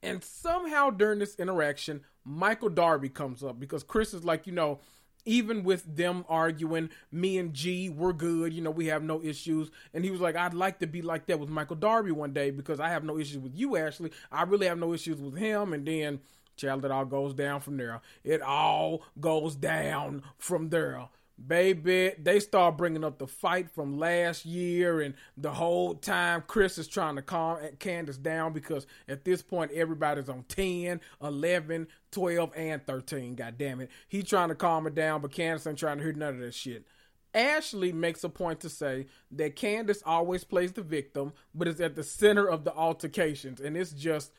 [0.00, 4.78] And somehow during this interaction, Michael Darby comes up because Chris is like, you know,
[5.24, 8.52] even with them arguing, me and G, we're good.
[8.52, 9.72] You know, we have no issues.
[9.92, 12.52] And he was like, I'd like to be like that with Michael Darby one day
[12.52, 14.12] because I have no issues with you, Ashley.
[14.30, 15.72] I really have no issues with him.
[15.72, 16.20] And then,
[16.56, 18.00] child, it all goes down from there.
[18.22, 21.08] It all goes down from there.
[21.36, 26.78] Baby, they start bringing up the fight from last year, and the whole time Chris
[26.78, 32.52] is trying to calm Candace down because at this point everybody's on 10, 11, 12,
[32.56, 33.34] and 13.
[33.34, 33.90] God damn it.
[34.06, 36.54] He trying to calm her down, but Candace ain't trying to hear none of that
[36.54, 36.86] shit.
[37.34, 41.96] Ashley makes a point to say that Candace always plays the victim, but is at
[41.96, 44.30] the center of the altercations, and it's just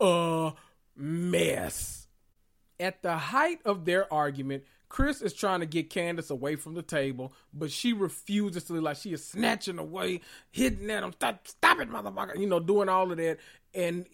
[0.00, 0.52] a
[0.96, 2.08] mess.
[2.78, 6.82] At the height of their argument, Chris is trying to get Candace away from the
[6.82, 8.74] table, but she refuses to.
[8.80, 11.12] Like she is snatching away, hitting at him.
[11.12, 12.36] Stop, stop it, motherfucker!
[12.36, 13.38] You know, doing all of that,
[13.72, 14.04] and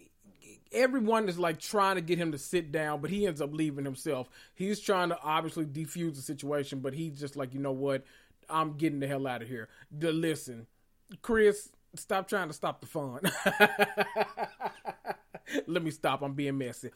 [0.71, 3.87] everyone is like trying to get him to sit down, but he ends up leaving
[3.87, 4.29] himself.
[4.55, 8.05] He's trying to obviously defuse the situation, but he's just like, you know what?
[8.51, 9.69] I'm getting the hell out of here.
[9.91, 10.67] The listen,
[11.23, 13.21] Chris, stop trying to stop the fun.
[15.67, 16.23] Let me stop.
[16.23, 16.91] I'm being messy.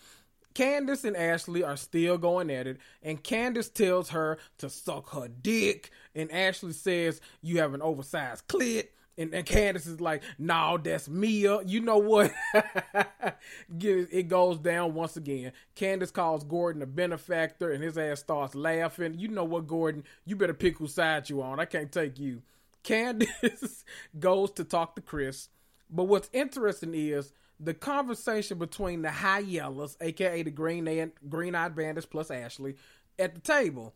[0.55, 5.29] Candace and Ashley are still going at it, and Candace tells her to suck her
[5.29, 8.89] dick, and Ashley says, You have an oversized clit.
[9.19, 11.63] And, and Candace is like, no, that's Mia.
[11.67, 12.33] You know what?
[13.79, 15.53] it goes down once again.
[15.75, 19.19] Candace calls Gordon a benefactor, and his ass starts laughing.
[19.19, 20.05] You know what, Gordon?
[20.25, 21.61] You better pick whose side you on.
[21.61, 22.41] I can't take you.
[22.83, 23.85] Candace
[24.19, 25.51] goes to talk to Chris.
[25.91, 31.55] But what's interesting is the conversation between the high yellows, aka the green and green
[31.55, 32.77] eyed bandits plus Ashley,
[33.19, 33.95] at the table.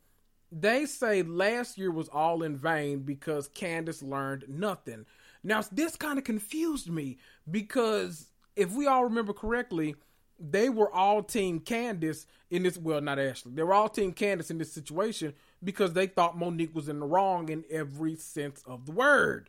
[0.53, 5.07] They say last year was all in vain because Candace learned nothing.
[5.43, 7.19] Now this kind of confused me
[7.51, 9.97] because if we all remember correctly,
[10.39, 13.53] they were all team Candace in this well, not Ashley.
[13.55, 17.07] They were all team Candace in this situation because they thought Monique was in the
[17.07, 19.49] wrong in every sense of the word.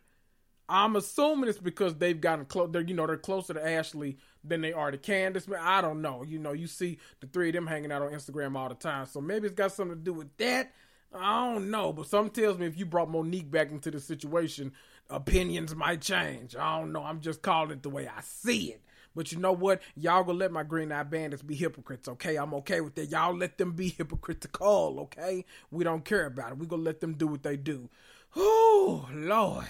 [0.68, 2.70] I'm assuming it's because they've gotten close.
[2.72, 5.46] They're you know they're closer to Ashley than they are to Candace.
[5.60, 6.24] I don't know.
[6.24, 9.06] You know, you see the three of them hanging out on Instagram all the time,
[9.06, 10.72] so maybe it's got something to do with that.
[11.14, 14.72] I don't know, but something tells me if you brought Monique back into the situation,
[15.08, 16.56] opinions might change.
[16.56, 17.02] I don't know.
[17.02, 18.82] I'm just calling it the way I see it.
[19.14, 19.80] But you know what?
[19.94, 22.36] Y'all gonna let my green eye bandits be hypocrites, okay?
[22.36, 23.06] I'm okay with that.
[23.06, 25.44] Y'all let them be hypocritical, okay?
[25.70, 26.58] We don't care about it.
[26.58, 27.88] We gonna let them do what they do.
[28.34, 29.68] Oh Lord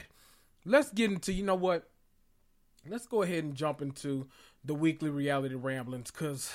[0.67, 1.89] let's get into you know what?
[2.89, 4.29] Let's go ahead and jump into
[4.65, 6.53] the weekly reality ramblings because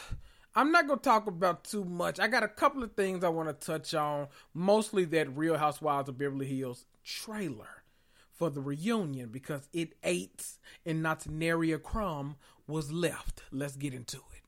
[0.53, 2.19] i'm not going to talk about too much.
[2.19, 6.09] I got a couple of things i want to touch on mostly that real housewives
[6.09, 7.83] of beverly hills trailer
[8.31, 10.45] for the reunion because it ate
[10.85, 12.35] and not nary a crumb
[12.67, 13.43] was left.
[13.51, 14.41] Let's get into it.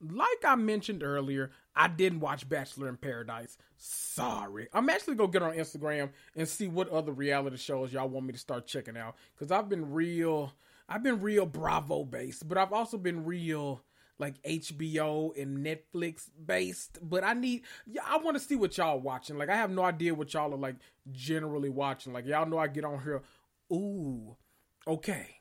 [0.00, 3.56] Like I mentioned earlier, I didn't watch Bachelor in Paradise.
[3.76, 4.66] Sorry.
[4.72, 8.32] I'm actually gonna get on Instagram and see what other reality shows y'all want me
[8.32, 9.14] to start checking out.
[9.38, 10.52] Cause I've been real
[10.88, 13.80] I've been real Bravo based, but I've also been real
[14.18, 16.98] like HBO and Netflix based.
[17.00, 19.38] But I need yeah, I want to see what y'all watching.
[19.38, 20.76] Like I have no idea what y'all are like
[21.12, 22.12] generally watching.
[22.12, 23.22] Like y'all know I get on here.
[23.72, 24.36] Ooh,
[24.84, 25.36] okay.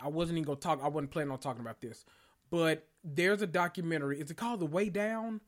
[0.00, 0.80] I wasn't even gonna talk.
[0.82, 2.06] I wasn't planning on talking about this,
[2.48, 4.18] but there's a documentary.
[4.18, 5.42] Is it called The Way Down?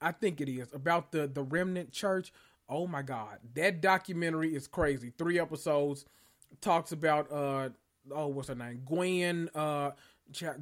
[0.00, 2.32] I think it is about the the remnant church.
[2.68, 5.12] Oh my god, that documentary is crazy.
[5.16, 6.04] Three episodes
[6.60, 7.68] talks about uh
[8.12, 9.90] oh what's her name Gwen uh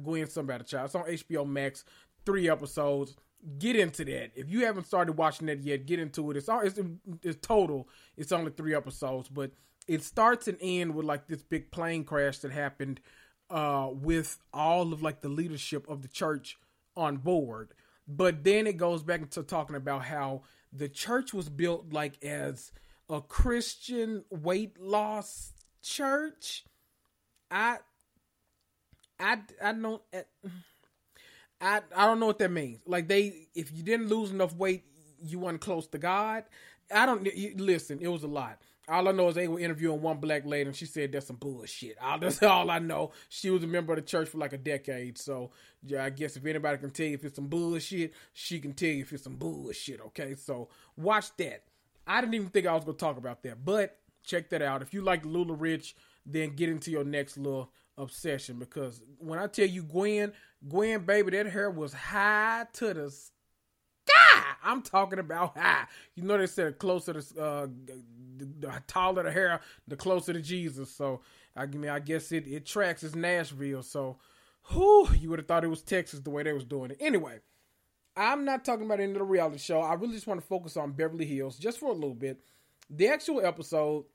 [0.03, 0.85] Gwen somebody child.
[0.85, 1.83] It's on HBO Max.
[2.25, 3.15] Three episodes.
[3.57, 4.31] get into that.
[4.35, 6.37] If you haven't started watching that yet, get into it.
[6.37, 6.79] It's all it's,
[7.23, 7.87] it's total.
[8.17, 9.51] It's only three episodes, but
[9.87, 12.99] it starts and ends with like this big plane crash that happened
[13.49, 16.57] uh, with all of like the leadership of the church
[16.95, 17.73] on board.
[18.09, 20.41] But then it goes back into talking about how
[20.73, 22.71] the church was built like as
[23.07, 26.65] a Christian weight loss church.
[27.51, 27.77] I
[29.19, 30.23] I I don't eh,
[31.61, 32.81] I I don't know what that means.
[32.87, 34.85] Like they if you didn't lose enough weight,
[35.21, 36.45] you weren't close to God.
[36.91, 37.99] I don't listen.
[38.01, 38.59] It was a lot.
[38.89, 41.35] All I know is they were interviewing one black lady, and she said that's some
[41.35, 41.97] bullshit.
[42.01, 43.11] All, that's all I know.
[43.29, 45.51] She was a member of the church for like a decade, so
[45.83, 48.89] yeah, I guess if anybody can tell you if it's some bullshit, she can tell
[48.89, 50.01] you if it's some bullshit.
[50.07, 51.63] Okay, so watch that.
[52.07, 54.81] I didn't even think I was gonna talk about that, but check that out.
[54.81, 55.93] If you like LuLaRich,
[56.25, 60.33] then get into your next little obsession because when I tell you Gwen,
[60.67, 63.15] Gwen, baby, that hair was high to the.
[64.63, 65.85] I'm talking about high.
[66.15, 67.67] You know they said closer to uh,
[68.37, 70.91] the, taller the hair, the closer to Jesus.
[70.91, 71.21] So
[71.55, 73.83] I mean, I guess it it tracks as Nashville.
[73.83, 74.17] So,
[74.63, 76.97] who you would have thought it was Texas the way they was doing it.
[76.99, 77.39] Anyway,
[78.15, 79.81] I'm not talking about any of the reality show.
[79.81, 82.39] I really just want to focus on Beverly Hills just for a little bit.
[82.89, 84.05] The actual episode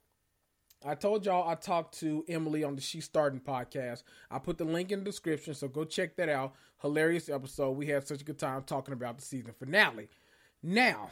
[0.87, 4.03] I told y'all I talked to Emily on the She Starting podcast.
[4.31, 6.55] I put the link in the description, so go check that out.
[6.83, 7.71] Hilarious episode.
[7.73, 10.09] We had such a good time talking about the season finale.
[10.67, 11.11] Now,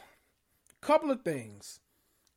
[0.81, 1.79] couple of things.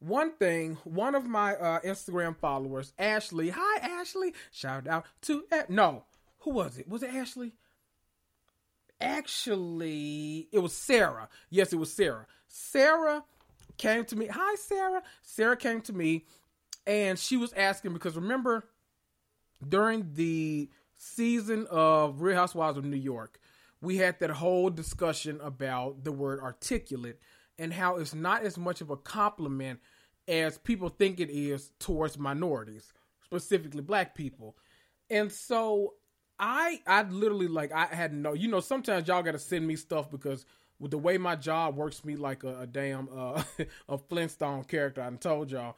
[0.00, 3.48] One thing, one of my uh, Instagram followers, Ashley.
[3.48, 4.34] Hi, Ashley.
[4.52, 6.04] Shout out to no,
[6.40, 6.86] who was it?
[6.86, 7.54] Was it Ashley?
[9.00, 11.30] Actually, it was Sarah.
[11.48, 12.26] Yes, it was Sarah.
[12.48, 13.24] Sarah
[13.78, 14.26] came to me.
[14.26, 15.02] Hi, Sarah.
[15.22, 16.26] Sarah came to me
[16.86, 18.68] and she was asking because remember
[19.66, 23.40] during the season of Real Housewives of New York,
[23.80, 27.18] we had that whole discussion about the word articulate
[27.58, 29.80] and how it's not as much of a compliment
[30.28, 32.92] as people think it is towards minorities,
[33.24, 34.56] specifically black people.
[35.10, 35.94] And so
[36.38, 39.76] I I literally like I had no you know sometimes y'all got to send me
[39.76, 40.44] stuff because
[40.78, 43.42] with the way my job works me like a, a damn uh,
[43.88, 45.76] a Flintstone character I told y'all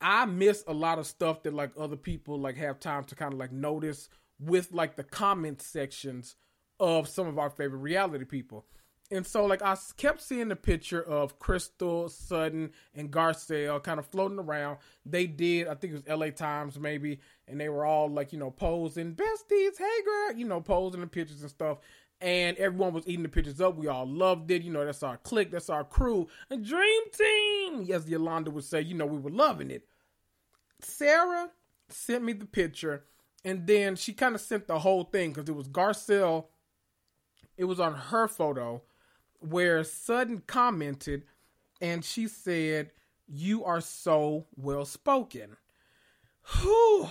[0.00, 3.32] I miss a lot of stuff that like other people like have time to kind
[3.32, 4.08] of like notice
[4.40, 6.36] with like the comment sections
[6.80, 8.66] of some of our favorite reality people.
[9.10, 14.06] And so like I kept seeing the picture of Crystal, Sutton, and Garcelle kind of
[14.06, 14.78] floating around.
[15.04, 18.38] They did, I think it was LA Times maybe, and they were all like, you
[18.38, 21.78] know, posing, besties, hey girl, you know, posing the pictures and stuff
[22.22, 23.76] and everyone was eating the pictures up.
[23.76, 24.62] We all loved it.
[24.62, 27.82] You know, that's our clique, that's our crew, a dream team.
[27.82, 29.86] Yes, Yolanda would say, you know, we were loving it.
[30.80, 31.50] Sarah
[31.88, 33.04] sent me the picture,
[33.44, 36.46] and then she kind of sent the whole thing because it was Garcelle.
[37.56, 38.82] It was on her photo
[39.40, 41.24] where Sutton commented,
[41.80, 42.90] and she said,
[43.26, 45.56] "You are so well spoken."
[46.60, 47.10] Whew.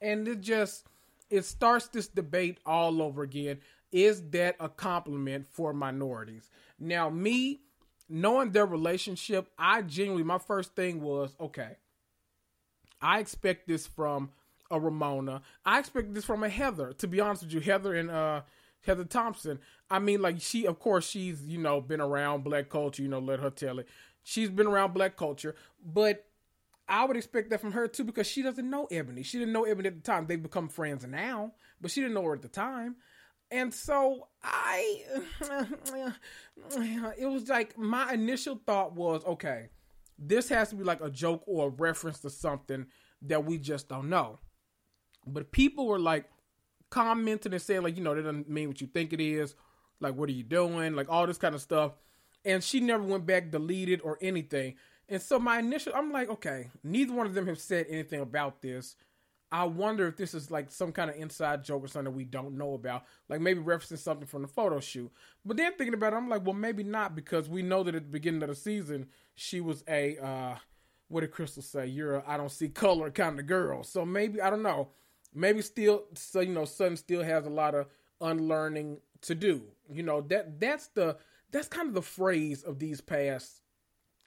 [0.00, 0.86] And it just
[1.30, 3.60] it starts this debate all over again.
[3.92, 6.50] Is that a compliment for minorities?
[6.78, 7.60] Now, me
[8.08, 11.76] knowing their relationship, I genuinely my first thing was okay
[13.00, 14.30] I expect this from
[14.70, 15.42] a Ramona.
[15.64, 16.92] I expect this from a Heather.
[16.94, 18.42] To be honest with you, Heather and uh,
[18.82, 19.58] Heather Thomson.
[19.90, 23.02] I mean, like she, of course, she's you know been around black culture.
[23.02, 23.88] You know, let her tell it.
[24.22, 26.26] She's been around black culture, but
[26.88, 29.22] I would expect that from her too because she doesn't know Ebony.
[29.22, 30.26] She didn't know Ebony at the time.
[30.26, 32.96] They've become friends now, but she didn't know her at the time.
[33.52, 35.02] And so I,
[37.18, 39.70] it was like my initial thought was okay
[40.20, 42.86] this has to be like a joke or a reference to something
[43.22, 44.38] that we just don't know.
[45.26, 46.26] But people were like
[46.90, 49.54] commenting and saying like, you know, that doesn't mean what you think it is.
[50.00, 50.94] Like, what are you doing?
[50.94, 51.92] Like all this kind of stuff.
[52.44, 54.74] And she never went back, deleted or anything.
[55.08, 58.62] And so my initial, I'm like, okay, neither one of them have said anything about
[58.62, 58.96] this.
[59.52, 62.56] I wonder if this is like some kind of inside joke or something we don't
[62.56, 65.10] know about, like maybe referencing something from the photo shoot.
[65.44, 68.04] But then thinking about it, I'm like, well, maybe not because we know that at
[68.04, 70.54] the beginning of the season she was a uh,
[71.08, 71.86] what did Crystal say?
[71.86, 73.82] You're a I don't see color kind of girl.
[73.82, 74.90] So maybe I don't know.
[75.34, 77.86] Maybe still, so you know, Sutton still has a lot of
[78.20, 79.62] unlearning to do.
[79.88, 81.16] You know that that's the
[81.50, 83.62] that's kind of the phrase of these past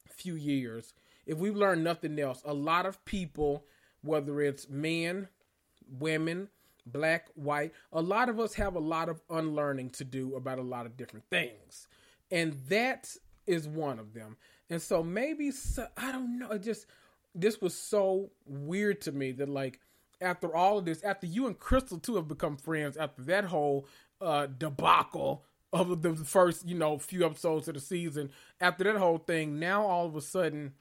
[0.10, 0.94] few years.
[1.26, 3.66] If we've learned nothing else, a lot of people
[4.04, 5.30] whether it's men,
[6.00, 6.50] women,
[6.86, 10.64] black, white, a lot of us have a lot of unlearning to do about a
[10.64, 11.88] lot of different things.
[12.30, 13.16] And that
[13.48, 14.38] is one of them.
[14.70, 15.52] And so maybe,
[15.98, 16.86] I don't know, just,
[17.34, 19.80] this was so weird to me that, like,
[20.24, 23.88] after all of this, after you and Crystal too have become friends, after that whole
[24.22, 28.32] uh, debacle of the first, you know, few episodes of the season.
[28.62, 30.74] After that whole thing, now all of a sudden,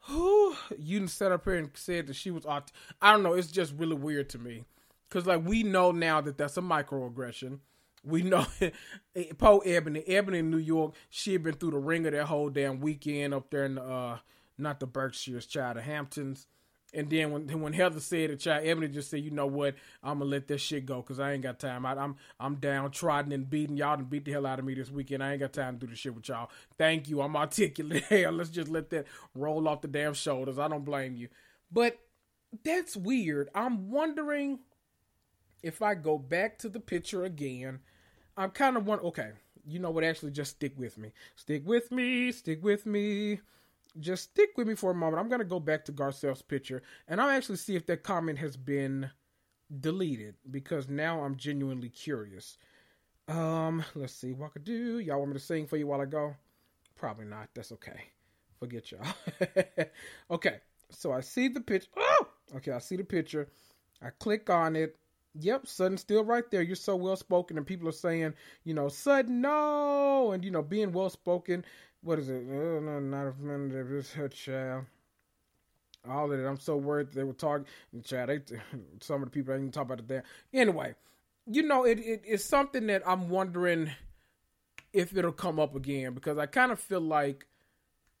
[0.00, 3.34] who you set up here and said that she was aut- I don't know.
[3.34, 4.64] It's just really weird to me
[5.08, 7.60] because like we know now that that's a microaggression.
[8.04, 8.46] We know
[9.38, 10.94] Poe Ebony, Ebony in New York.
[11.10, 14.18] She had been through the ringer that whole damn weekend up there in the, uh,
[14.58, 16.46] not the Berkshires, child, the Hamptons.
[16.94, 19.74] And then when when Heather said it, child, Ebony just said, "You know what?
[20.02, 21.84] I'm gonna let this shit go because I ain't got time.
[21.84, 24.90] I, I'm, I'm downtrodden and beating y'all and beat the hell out of me this
[24.90, 25.22] weekend.
[25.22, 26.48] I ain't got time to do the shit with y'all.
[26.78, 27.20] Thank you.
[27.20, 28.04] I'm articulate.
[28.32, 30.58] Let's just let that roll off the damn shoulders.
[30.58, 31.28] I don't blame you.
[31.72, 31.98] But
[32.64, 33.50] that's weird.
[33.54, 34.60] I'm wondering
[35.62, 37.80] if I go back to the picture again.
[38.36, 39.00] I'm kind of one.
[39.00, 39.32] Okay,
[39.66, 40.04] you know what?
[40.04, 41.10] Actually, just stick with me.
[41.34, 42.30] Stick with me.
[42.30, 43.40] Stick with me
[44.00, 45.20] just stick with me for a moment.
[45.20, 48.38] I'm going to go back to Garcelle's picture and I'll actually see if that comment
[48.38, 49.10] has been
[49.80, 52.58] deleted because now I'm genuinely curious.
[53.28, 54.98] Um, let's see what could do.
[54.98, 56.36] Y'all want me to sing for you while I go?
[56.94, 57.48] Probably not.
[57.54, 58.04] That's okay.
[58.58, 59.06] Forget y'all.
[60.30, 60.58] okay,
[60.90, 61.90] so I see the picture.
[61.96, 62.28] Oh!
[62.56, 63.48] Okay, I see the picture.
[64.00, 64.96] I click on it.
[65.38, 66.62] Yep, Sutton's still right there.
[66.62, 68.32] You're so well spoken, and people are saying,
[68.64, 71.64] you know, Sutton, no, and you know, being well spoken
[72.06, 72.44] what is it?
[72.48, 74.84] Oh, no, not a minute of this her child.
[76.08, 76.46] All of it.
[76.46, 77.66] I'm so worried they were talking.
[78.04, 78.40] Child, they,
[79.00, 80.22] some of the people I didn't talk about it there.
[80.54, 80.94] Anyway,
[81.46, 83.90] you know, it, it it's something that I'm wondering
[84.92, 87.48] if it'll come up again because I kind of feel like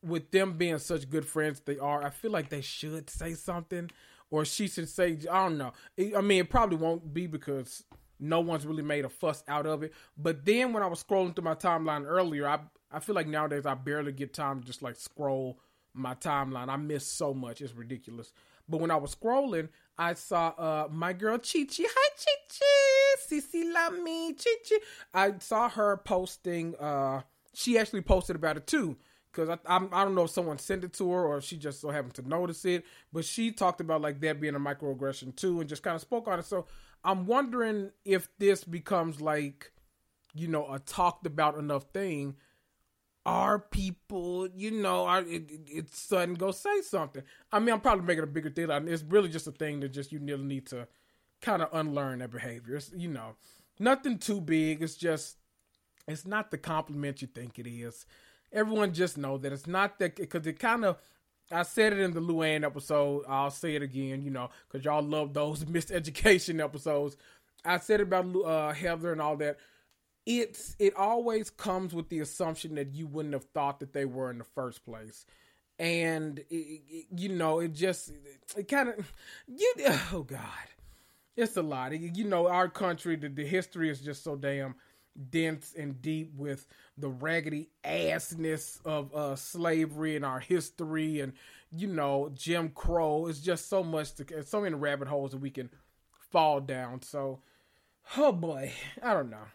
[0.02, 3.90] with them being such good friends they are, I feel like they should say something
[4.30, 5.72] or she should say, I don't know.
[6.16, 7.84] I mean, it probably won't be because
[8.18, 9.92] no one's really made a fuss out of it.
[10.18, 12.58] But then when I was scrolling through my timeline earlier, I
[12.90, 15.58] I feel like nowadays I barely get time to just like scroll
[15.94, 16.68] my timeline.
[16.68, 17.60] I miss so much.
[17.60, 18.32] It's ridiculous.
[18.68, 19.68] But when I was scrolling,
[19.98, 21.84] I saw uh my girl Chi Chi.
[21.84, 23.36] Hi Chi Chi.
[23.36, 24.34] Cici love me.
[24.34, 24.76] Chi Chi.
[25.14, 27.22] I saw her posting uh
[27.54, 28.96] she actually posted about it too.
[29.32, 31.82] Cause I, I, I don't know if someone sent it to her or she just
[31.82, 35.60] so happened to notice it, but she talked about like that being a microaggression too,
[35.60, 36.46] and just kind of spoke on it.
[36.46, 36.64] So
[37.04, 39.72] I'm wondering if this becomes like,
[40.34, 42.36] you know, a talked about enough thing
[43.26, 47.24] are people, you know, are it, it, it's Sutton go say something.
[47.52, 48.70] I mean, I'm probably making a bigger deal.
[48.70, 50.86] It's really just a thing that just you really need to
[51.42, 52.76] kind of unlearn that behavior.
[52.76, 53.34] It's, you know,
[53.80, 54.80] nothing too big.
[54.80, 55.38] It's just
[56.06, 58.06] it's not the compliment you think it is.
[58.52, 60.96] Everyone just know that it's not that because it kind of.
[61.50, 63.24] I said it in the Luann episode.
[63.28, 67.16] I'll say it again, you know, because y'all love those miseducation episodes.
[67.64, 69.58] I said about uh, Heather and all that
[70.26, 74.30] it's it always comes with the assumption that you wouldn't have thought that they were
[74.30, 75.24] in the first place.
[75.78, 78.12] And it, it, you know it just
[78.56, 79.12] it kind of
[79.46, 79.72] you
[80.12, 80.42] oh god.
[81.36, 81.98] It's a lot.
[81.98, 84.74] You know our country the, the history is just so damn
[85.30, 86.66] dense and deep with
[86.98, 91.34] the raggedy assness of uh, slavery and our history and
[91.70, 93.28] you know jim crow.
[93.28, 95.70] It's just so much to, so many rabbit holes that we can
[96.32, 97.02] fall down.
[97.02, 97.42] So
[98.16, 98.72] oh boy.
[99.00, 99.46] I don't know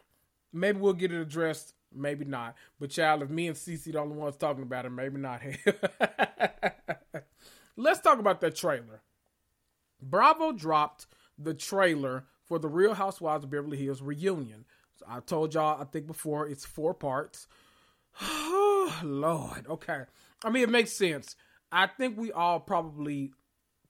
[0.54, 1.74] Maybe we'll get it addressed.
[1.94, 2.56] Maybe not.
[2.80, 5.42] But child, if me and Cece the only ones talking about it, maybe not.
[7.76, 9.02] Let's talk about that trailer.
[10.02, 14.66] Bravo dropped the trailer for the Real Housewives of Beverly Hills reunion.
[14.96, 17.48] So I told y'all, I think before, it's four parts.
[18.22, 19.68] Oh, Lord.
[19.68, 20.04] Okay.
[20.44, 21.36] I mean, it makes sense.
[21.72, 23.32] I think we all probably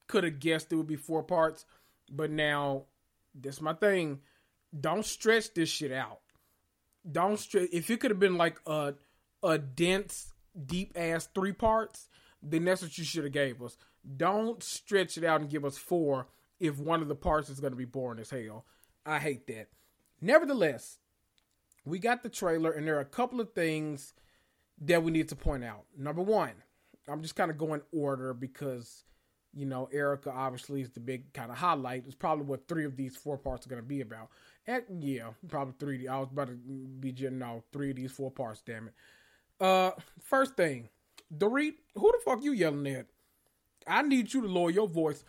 [0.06, 1.64] could have guessed it would be four parts,
[2.10, 2.84] but now
[3.34, 4.20] this my thing.
[4.78, 6.21] Don't stretch this shit out
[7.10, 7.68] don't stretch.
[7.72, 8.94] If it could have been like a
[9.42, 10.32] a dense,
[10.66, 12.08] deep ass three parts,
[12.42, 13.76] then that's what you should have gave us.
[14.16, 16.28] Don't stretch it out and give us four
[16.60, 18.64] if one of the parts is going to be boring as hell.
[19.04, 19.68] I hate that.
[20.20, 20.98] Nevertheless,
[21.84, 24.14] we got the trailer, and there are a couple of things
[24.80, 25.84] that we need to point out.
[25.96, 26.52] Number one,
[27.08, 29.04] I'm just kind of going order because
[29.52, 32.04] you know Erika obviously is the big kind of highlight.
[32.06, 34.28] It's probably what three of these four parts are going to be about.
[34.66, 36.08] And yeah, probably three.
[36.08, 38.62] I was about to be just no three of these four parts.
[38.64, 38.94] Damn it.
[39.60, 39.92] Uh,
[40.22, 40.88] first thing,
[41.36, 43.06] Dorit, who the fuck you yelling at?
[43.86, 45.24] I need you to lower your voice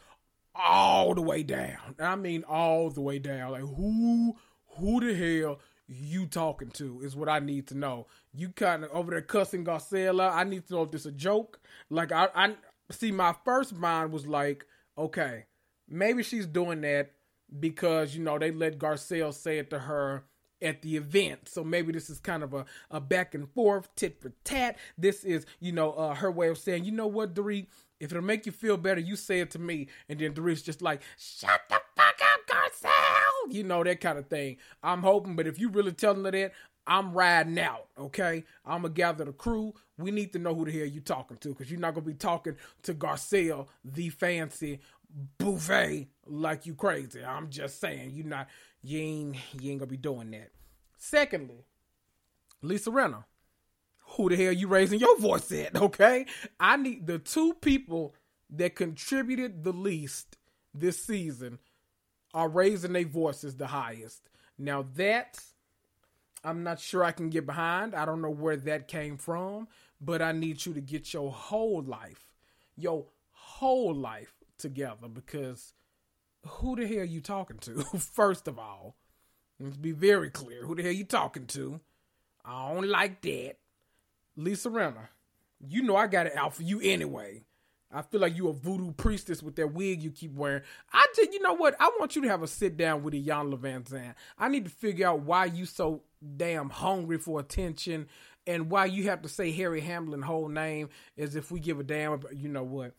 [0.55, 1.95] all the way down.
[1.99, 3.51] I mean, all the way down.
[3.51, 4.35] Like who,
[4.77, 8.07] who the hell you talking to is what I need to know.
[8.33, 10.31] You kind of over there cussing Garcella.
[10.31, 11.59] I need to know if this a joke.
[11.89, 12.55] Like I, I
[12.91, 13.11] see.
[13.11, 14.65] My first mind was like,
[14.97, 15.45] okay,
[15.87, 17.11] maybe she's doing that
[17.59, 20.23] because you know they let Garcelle say it to her
[20.61, 21.49] at the event.
[21.49, 24.77] So maybe this is kind of a, a back and forth, tit for tat.
[24.97, 27.67] This is, you know, uh, her way of saying, you know what, Dorit,
[27.99, 29.87] if it'll make you feel better, you say it to me.
[30.07, 33.53] And then Dorit's just like, shut the fuck up, Garcelle.
[33.53, 34.57] You know, that kind of thing.
[34.81, 36.53] I'm hoping, but if you really telling her that,
[36.85, 38.43] I'm riding out, okay?
[38.65, 39.73] I'm gonna gather the crew.
[39.97, 42.13] We need to know who the hell you talking to, because you're not gonna be
[42.13, 44.81] talking to Garcelle, the fancy
[45.37, 47.23] buffet, like you crazy.
[47.23, 48.47] I'm just saying, you not
[48.81, 50.51] you ain't you ain't gonna be doing that.
[50.97, 51.65] Secondly,
[52.61, 53.25] Lisa Rinna,
[53.99, 55.75] who the hell you raising your voice at?
[55.81, 56.25] Okay,
[56.59, 58.15] I need the two people
[58.49, 60.37] that contributed the least
[60.73, 61.59] this season
[62.33, 64.29] are raising their voices the highest.
[64.57, 65.39] Now that
[66.43, 67.95] I'm not sure I can get behind.
[67.95, 69.67] I don't know where that came from,
[70.01, 72.33] but I need you to get your whole life,
[72.75, 75.73] your whole life together because
[76.45, 77.83] who the hell are you talking to?
[77.97, 78.95] First of all,
[79.59, 80.65] let's be very clear.
[80.65, 81.79] Who the hell you talking to?
[82.45, 83.55] I don't like that.
[84.35, 85.07] Lisa Rinna,
[85.65, 87.43] you know I got it out for you anyway.
[87.93, 90.63] I feel like you a voodoo priestess with that wig you keep wearing.
[90.91, 91.75] I just, you know what?
[91.79, 94.15] I want you to have a sit down with Iyanla Vanzant.
[94.37, 96.01] I need to figure out why you so
[96.35, 98.07] damn hungry for attention
[98.47, 101.83] and why you have to say Harry Hamlin whole name as if we give a
[101.83, 102.13] damn.
[102.13, 102.93] About, you know what?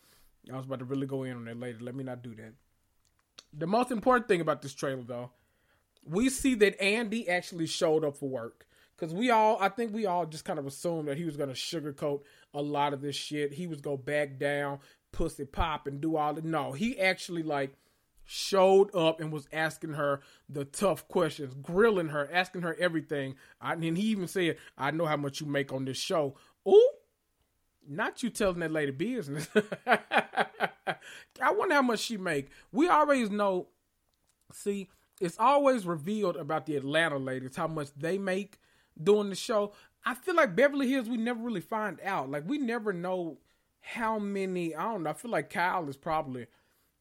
[0.53, 1.79] I was about to really go in on that later.
[1.81, 2.53] Let me not do that.
[3.53, 5.31] The most important thing about this trailer, though,
[6.05, 8.67] we see that Andy actually showed up for work
[8.97, 11.49] because we all, I think we all just kind of assumed that he was going
[11.49, 12.23] to sugarcoat
[12.53, 13.55] a lot of this shit.
[13.55, 14.81] He was to back down,
[15.13, 16.43] pussy pop, and do all the.
[16.43, 17.77] No, he actually like
[18.25, 23.37] showed up and was asking her the tough questions, grilling her, asking her everything.
[23.61, 26.37] I, and he even said, "I know how much you make on this show."
[26.67, 26.91] Ooh,
[27.89, 29.49] not you telling that lady business.
[29.87, 32.49] I wonder how much she make.
[32.73, 33.69] We always know.
[34.53, 34.89] See,
[35.21, 38.59] it's always revealed about the Atlanta ladies how much they make
[39.03, 39.73] doing the show.
[40.05, 42.31] I feel like Beverly Hills, we never really find out.
[42.31, 43.39] Like we never know
[43.81, 44.75] how many.
[44.75, 45.11] I don't know.
[45.11, 46.47] I feel like Kyle is probably,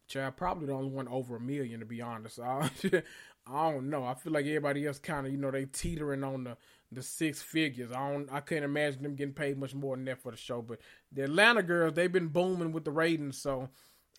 [0.07, 2.39] child, probably the only one over a million to be honest.
[2.39, 2.69] I,
[3.47, 4.05] I don't know.
[4.05, 6.57] I feel like everybody else kind of, you know, they teetering on the
[6.93, 7.91] the six figures.
[7.91, 8.31] I don't.
[8.31, 10.61] I can't imagine them getting paid much more than that for the show.
[10.61, 10.79] But
[11.11, 13.69] the Atlanta girls, they've been booming with the ratings, so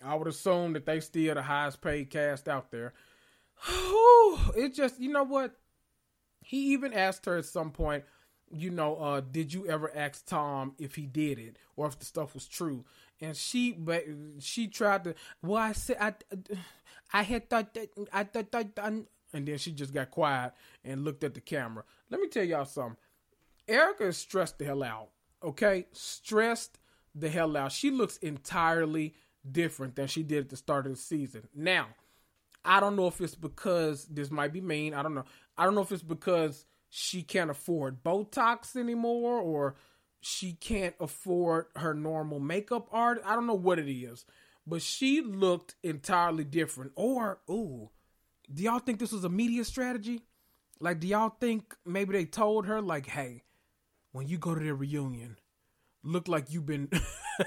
[0.03, 2.93] I would assume that they still the highest paid cast out there.
[4.55, 5.55] it just, you know what?
[6.41, 8.03] He even asked her at some point,
[8.51, 12.05] you know, uh, did you ever ask Tom if he did it or if the
[12.05, 12.85] stuff was true?
[13.19, 14.03] And she, but
[14.39, 15.15] she tried to.
[15.41, 16.13] Well, I said I,
[17.13, 19.05] I had thought that I thought that,
[19.35, 21.83] and then she just got quiet and looked at the camera.
[22.09, 22.97] Let me tell y'all something.
[23.67, 25.09] Erika is stressed the hell out.
[25.43, 26.79] Okay, stressed
[27.13, 27.71] the hell out.
[27.71, 29.13] She looks entirely
[29.49, 31.47] different than she did at the start of the season.
[31.53, 31.87] Now,
[32.63, 34.93] I don't know if it's because this might be mean.
[34.93, 35.25] I don't know.
[35.57, 39.75] I don't know if it's because she can't afford Botox anymore or
[40.21, 43.21] she can't afford her normal makeup art.
[43.25, 44.25] I don't know what it is,
[44.65, 46.93] but she looked entirely different.
[46.95, 47.91] Or, ooh,
[48.53, 50.23] do y'all think this was a media strategy?
[50.79, 53.43] Like, do y'all think maybe they told her, like, hey,
[54.11, 55.37] when you go to their reunion,
[56.03, 56.89] look like you've been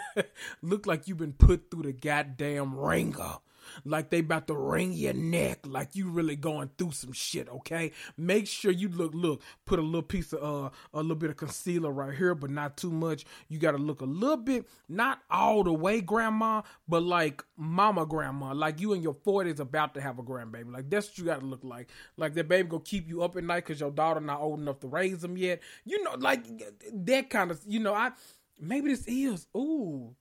[0.63, 3.37] look like you've been put through the goddamn ringer
[3.85, 7.93] like they about to wring your neck, like you really going through some shit, okay?
[8.17, 11.37] Make sure you look, look, put a little piece of, uh, a little bit of
[11.37, 13.25] concealer right here, but not too much.
[13.49, 18.07] You got to look a little bit, not all the way grandma, but like mama
[18.07, 20.73] grandma, like you in your 40s about to have a grandbaby.
[20.73, 21.91] Like that's what you got to look like.
[22.17, 24.81] Like that baby gonna keep you up at night because your daughter not old enough
[24.81, 25.61] to raise them yet.
[25.85, 26.45] You know, like
[26.93, 28.13] that kind of, you know, I,
[28.61, 30.15] maybe this is, ooh,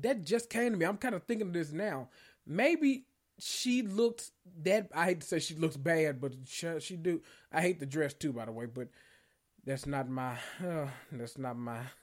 [0.00, 0.86] that just came to me.
[0.86, 2.08] I'm kind of thinking of this now
[2.46, 3.06] maybe
[3.38, 4.30] she looks
[4.62, 7.20] that I hate to say she looks bad, but she, she do.
[7.52, 8.88] I hate the dress too, by the way, but
[9.64, 10.36] that's not my.
[10.64, 11.80] Uh, that's not my.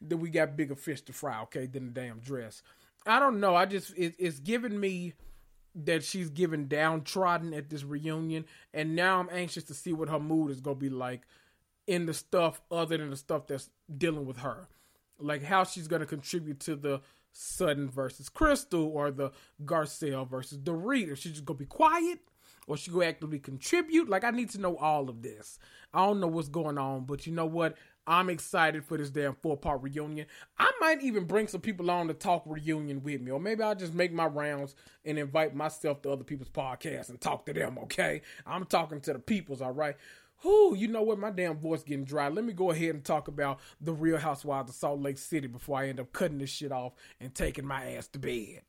[0.00, 2.62] then we got bigger fish to fry, okay, than the damn dress.
[3.06, 3.54] I don't know.
[3.54, 5.14] I just it, it's giving me
[5.74, 8.44] that she's given downtrodden at this reunion,
[8.74, 11.22] and now I'm anxious to see what her mood is gonna be like
[11.86, 14.68] in the stuff other than the stuff that's dealing with her,
[15.18, 17.00] like how she's gonna contribute to the
[17.32, 19.30] Sutton versus Crystal or the
[19.64, 21.10] Garcelle versus Dorit.
[21.10, 22.20] If she's just gonna be quiet
[22.66, 24.08] or she gonna actively contribute.
[24.08, 25.58] Like I need to know all of this.
[25.92, 27.76] I don't know what's going on, but you know what?
[28.06, 30.26] I'm excited for this damn four part reunion.
[30.58, 33.74] I might even bring some people on to talk reunion with me, or maybe I'll
[33.74, 34.74] just make my rounds
[35.04, 37.78] and invite myself to other people's podcasts and talk to them.
[37.84, 39.60] Okay, I'm talking to the peoples.
[39.60, 39.96] All right.
[40.42, 41.18] Whoo, you know what?
[41.18, 42.28] My damn voice getting dry.
[42.28, 45.78] Let me go ahead and talk about the Real Housewives of Salt Lake City before
[45.78, 48.62] I end up cutting this shit off and taking my ass to bed.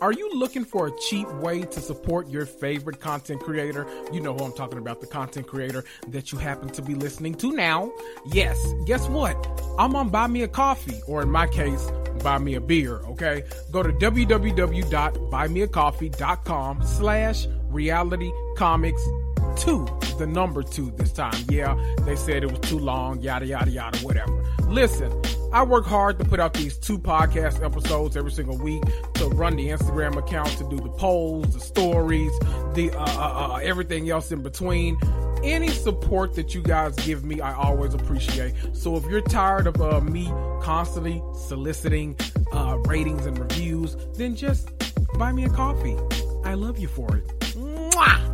[0.00, 3.86] Are you looking for a cheap way to support your favorite content creator?
[4.12, 7.34] You know who I'm talking about, the content creator that you happen to be listening
[7.36, 7.90] to now.
[8.26, 9.34] Yes, guess what?
[9.78, 11.90] I'm on Buy Me a Coffee, or in my case,
[12.22, 13.44] buy me a beer, okay?
[13.72, 19.08] Go to www.buymeacoffee.com slash reality comics
[19.56, 19.86] two,
[20.18, 21.34] the number two this time.
[21.48, 24.44] Yeah, they said it was too long, yada, yada, yada, whatever.
[24.68, 25.12] Listen,
[25.52, 28.82] I work hard to put out these two podcast episodes every single week
[29.14, 32.32] to run the Instagram account, to do the polls, the stories,
[32.74, 34.98] the uh, uh, uh, everything else in between.
[35.44, 38.54] Any support that you guys give me, I always appreciate.
[38.72, 40.26] So if you're tired of uh, me
[40.62, 42.16] constantly soliciting
[42.52, 44.70] uh, ratings and reviews, then just
[45.18, 45.96] buy me a coffee.
[46.44, 47.28] I love you for it.
[47.54, 48.33] Mwah!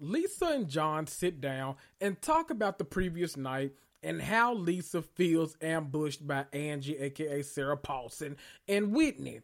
[0.00, 3.72] Lisa and John sit down and talk about the previous night
[4.02, 8.36] and how Lisa feels ambushed by Angie, aka Sarah Paulson,
[8.66, 9.42] and Whitney.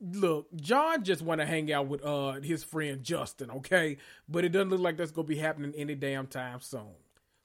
[0.00, 3.98] Look, John just want to hang out with uh his friend Justin, okay?
[4.28, 6.96] But it doesn't look like that's gonna be happening any damn time soon.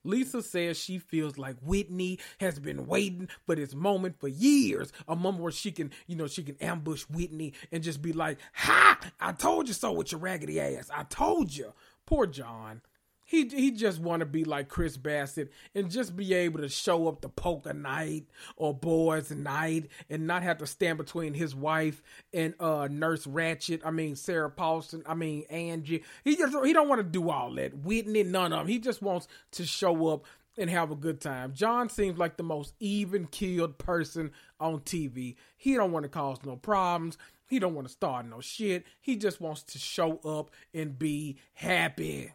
[0.04, 4.94] Lisa says she feels like Whitney has been waiting for this moment for years.
[5.08, 8.40] A moment where she can, you know, she can ambush Whitney and just be like,
[8.54, 9.00] Ha!
[9.20, 10.90] I told you so with your raggedy ass.
[10.94, 11.74] I told you.
[12.08, 12.82] Poor John.
[13.28, 17.10] He he just want to be like Chris Bassett and just be able to show
[17.10, 18.24] up to poker night
[18.56, 22.02] or boys night and not have to stand between his wife
[22.34, 23.82] and uh Nurse Ratchet.
[23.84, 25.04] I mean Sarah Paulson.
[25.06, 26.06] I mean Angie.
[26.24, 27.78] He just he don't want to do all that.
[27.80, 28.68] Whitney, none of them.
[28.68, 30.24] He just wants to show up
[30.58, 31.54] and have a good time.
[31.54, 35.36] John seems like the most even keeled person on TV.
[35.58, 37.18] He don't want to cause no problems.
[37.48, 38.86] He don't want to start no shit.
[39.00, 42.34] He just wants to show up and be happy.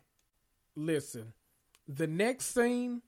[0.75, 1.35] Listen,
[1.87, 3.03] the next scene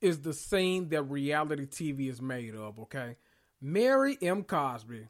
[0.00, 3.16] is the scene that reality TV is made of, okay?
[3.60, 4.42] Mary M.
[4.42, 5.08] Cosby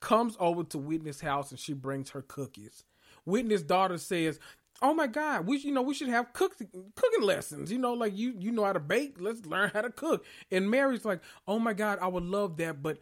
[0.00, 2.84] comes over to Whitney's house and she brings her cookies.
[3.24, 4.38] Whitney's daughter says,
[4.82, 7.72] "Oh my God, we you know we should have cook, cooking lessons.
[7.72, 9.16] You know, like you you know how to bake.
[9.18, 12.82] Let's learn how to cook." And Mary's like, "Oh my God, I would love that,
[12.82, 12.98] but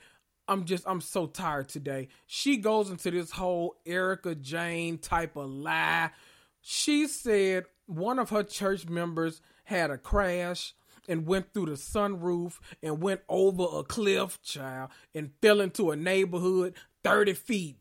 [0.48, 5.50] I'm just I'm so tired today." She goes into this whole Erika Jayne type of
[5.50, 6.10] lie.
[6.60, 10.74] She said one of her church members had a crash
[11.08, 15.96] and went through the sunroof and went over a cliff, child, and fell into a
[15.96, 17.78] neighborhood 30 feet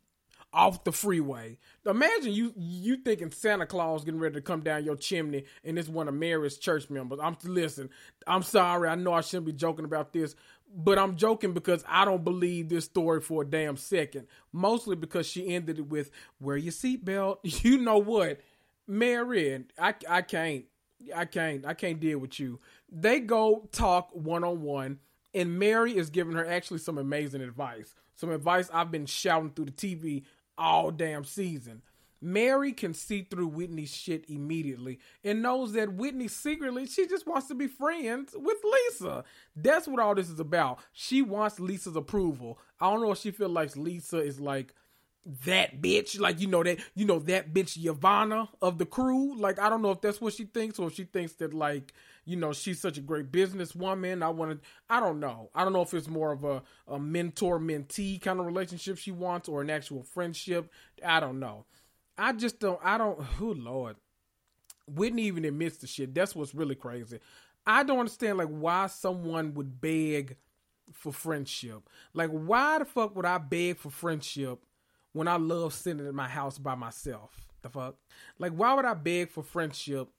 [0.54, 1.58] off the freeway.
[1.86, 5.88] Imagine you you thinking Santa Claus getting ready to come down your chimney and it's
[5.88, 7.20] one of Mary's church members.
[7.22, 7.90] I'm listen,
[8.28, 10.36] I'm sorry, I know I shouldn't be joking about this,
[10.74, 14.28] but I'm joking because I don't believe this story for a damn second.
[14.52, 17.38] Mostly because she ended it with wear your seatbelt.
[17.64, 18.40] You know what?
[18.88, 20.66] Mary, I I can't.
[21.16, 21.66] I can't.
[21.66, 22.60] I can't deal with you.
[22.92, 25.00] They go talk one on one,
[25.34, 27.94] and Mary is giving her actually some amazing advice.
[28.16, 30.24] Some advice I've been shouting through the TV
[30.58, 31.82] all damn season.
[32.22, 37.48] Mary can see through Whitney's shit immediately and knows that Whitney secretly she just wants
[37.48, 39.24] to be friends with Lisa.
[39.56, 40.80] That's what all this is about.
[40.94, 42.60] She wants Lisa's approval.
[42.80, 44.74] I don't know if she feels like Lisa is like
[45.46, 49.38] that bitch, like you know that you know that bitch Yavana of the crew.
[49.38, 51.94] Like I don't know if that's what she thinks, or if she thinks that like
[52.26, 54.24] you know she's such a great businesswoman.
[54.24, 54.68] I want to.
[54.90, 55.50] I don't know.
[55.54, 59.12] I don't know if it's more of a a mentor mentee kind of relationship she
[59.12, 60.72] wants, or an actual friendship.
[61.06, 61.66] I don't know.
[62.22, 62.80] I just don't.
[62.84, 63.20] I don't.
[63.42, 63.96] Oh Lord,
[64.88, 66.14] Whitney even admits the shit.
[66.14, 67.20] That's what's really crazy.
[67.66, 70.38] I don't understand like why someone would beg
[70.94, 71.90] for friendship.
[72.14, 74.60] Like why the fuck would I beg for friendship?
[75.14, 77.48] when I love sitting at my house by myself.
[77.62, 77.96] The fuck?
[78.40, 80.10] Like, why would I beg for friendship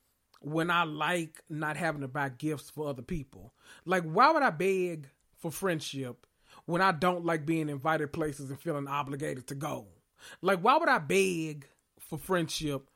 [0.41, 3.55] when I like not having to buy gifts for other people?
[3.85, 6.27] Like, why would I beg for friendship
[6.67, 9.87] when I don't like being invited places and feeling obligated to go?
[10.41, 11.67] Like, why would I beg
[12.13, 12.91] for friendship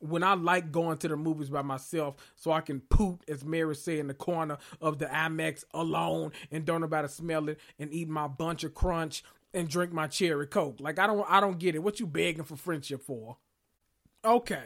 [0.00, 3.74] when I like going to the movies by myself so I can poop, as Mary
[3.74, 8.08] said, in the corner of the IMAX alone and don't nobody smell it and eat
[8.08, 9.22] my bunch of crunch
[9.54, 10.80] and drink my cherry coke.
[10.80, 11.82] Like I don't I don't get it.
[11.82, 13.36] What you begging for friendship for?
[14.24, 14.64] Okay.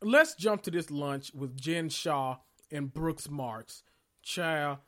[0.00, 2.36] Let's jump to this lunch with Jen Shah
[2.70, 3.82] and Brooks Marks.
[4.22, 4.78] Child.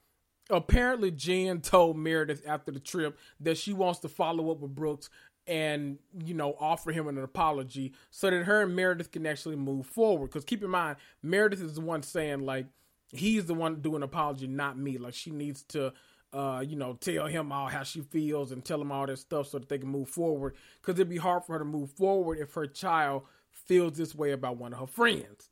[0.50, 5.08] Apparently Jen told Meredith after the trip that she wants to follow up with Brooks
[5.46, 9.86] and you know offer him an apology so that her and Meredith can actually move
[9.86, 10.28] forward.
[10.28, 12.66] Because keep in mind, Meredith is the one saying like
[13.08, 14.98] he's the one doing apology, not me.
[14.98, 15.92] Like she needs to
[16.34, 19.46] uh, you know, tell him all how she feels and tell him all that stuff
[19.46, 20.56] so that they can move forward.
[20.80, 23.22] Because it'd be hard for her to move forward if her child
[23.52, 25.48] feels this way about one of her friends.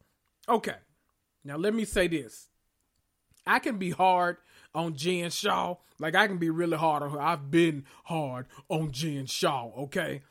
[0.48, 0.74] Okay,
[1.44, 2.48] now let me say this.
[3.46, 4.38] I can be hard
[4.74, 5.76] on Jen Shah.
[5.98, 7.20] Like I can be really hard on her.
[7.20, 10.22] I've been hard on Jen Shah, okay?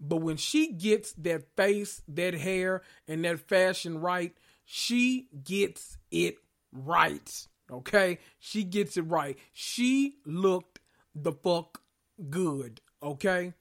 [0.00, 4.32] But when she gets that face, that hair, and that fashion right,
[4.64, 6.36] she gets it
[6.72, 7.46] right.
[7.70, 8.18] Okay?
[8.38, 9.36] She gets it right.
[9.52, 10.80] She looked
[11.14, 11.82] the fuck
[12.30, 12.80] good.
[13.02, 13.54] Okay?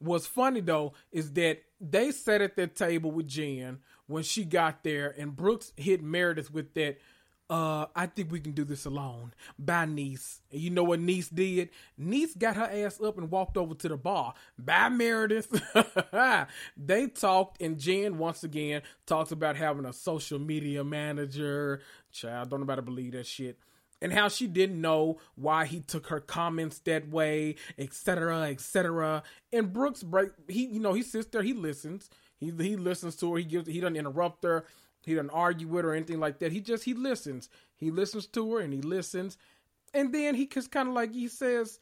[0.00, 4.84] What's funny though is that they sat at that table with Jen when she got
[4.84, 6.98] there, and Brooks hit Meredith with that
[7.50, 10.40] uh, I think we can do this alone by Niece.
[10.50, 11.70] And you know what Niece did?
[11.98, 14.34] Niece got her ass up and walked over to the bar.
[14.58, 15.48] By Meredith.
[16.76, 21.82] they talked, and Jen once again talks about having a social media manager.
[22.12, 23.58] Child, don't nobody believe that shit.
[24.00, 29.22] And how she didn't know why he took her comments that way, etc., etc.
[29.52, 32.10] And Brooks break he, you know, he sits there, he listens.
[32.38, 34.64] He he listens to her, he gives he doesn't interrupt her
[35.04, 36.52] he doesn't argue with her or anything like that.
[36.52, 37.48] He just he listens.
[37.74, 39.36] He listens to her and he listens,
[39.92, 41.80] and then he just kind of like he says.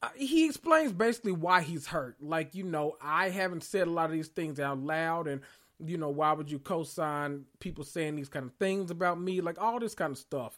[0.00, 2.16] Uh, he explains basically why he's hurt.
[2.22, 5.40] Like, you know, I haven't said a lot of these things out loud, and,
[5.84, 9.40] you know, why would you co sign people saying these kind of things about me?
[9.40, 10.56] Like, all this kind of stuff.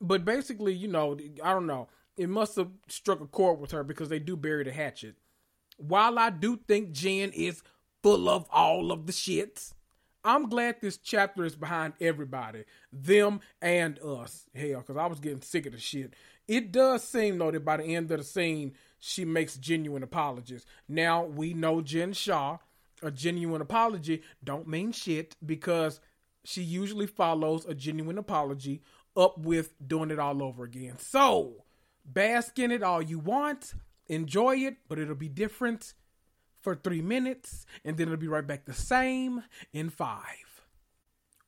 [0.00, 1.88] But basically, you know, I don't know.
[2.16, 5.16] It must have struck a chord with her because they do bury the hatchet.
[5.76, 7.62] While I do think Jen is
[8.02, 9.72] full of all of the shits,
[10.24, 14.46] I'm glad this chapter is behind everybody, them and us.
[14.54, 16.14] Hell, because I was getting sick of the shit.
[16.46, 20.66] It does seem though that by the end of the scene, she makes genuine apologies.
[20.88, 22.58] Now we know Jen Shah,
[23.02, 26.00] A genuine apology don't mean shit because
[26.44, 28.82] she usually follows a genuine apology
[29.16, 30.98] up with doing it all over again.
[30.98, 31.64] So
[32.04, 33.74] bask in it all you want,
[34.06, 35.94] enjoy it, but it'll be different
[36.60, 39.42] for three minutes, and then it'll be right back the same
[39.72, 40.62] in five.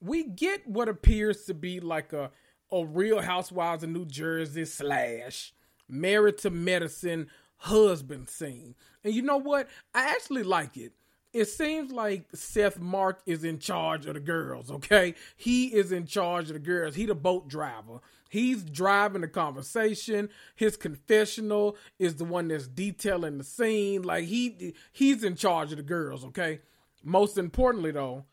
[0.01, 2.31] We get what appears to be like a,
[2.73, 5.53] a real Housewives of New Jersey slash
[5.89, 8.75] married to medicine husband scene.
[9.05, 9.69] And you know what?
[9.95, 10.93] I actually like it
[11.33, 15.15] it seems like Seth Mark is in charge of the girls, okay?
[15.37, 16.95] He is in charge of the girls.
[16.95, 18.01] He the boat driver.
[18.29, 20.29] He's driving the conversation.
[20.55, 24.03] His confessional is the one that's detailing the scene.
[24.03, 26.61] Like he he's in charge of the girls, okay?
[27.03, 28.25] Most importantly though,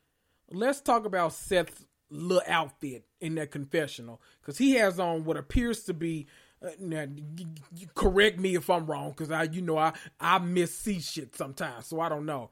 [0.51, 5.83] let's talk about Seth's little outfit in that confessional cuz he has on what appears
[5.83, 6.25] to be
[6.59, 7.05] uh, now,
[7.93, 11.87] correct me if I'm wrong, cause I, you know, I I miss see shit sometimes,
[11.87, 12.49] so I don't know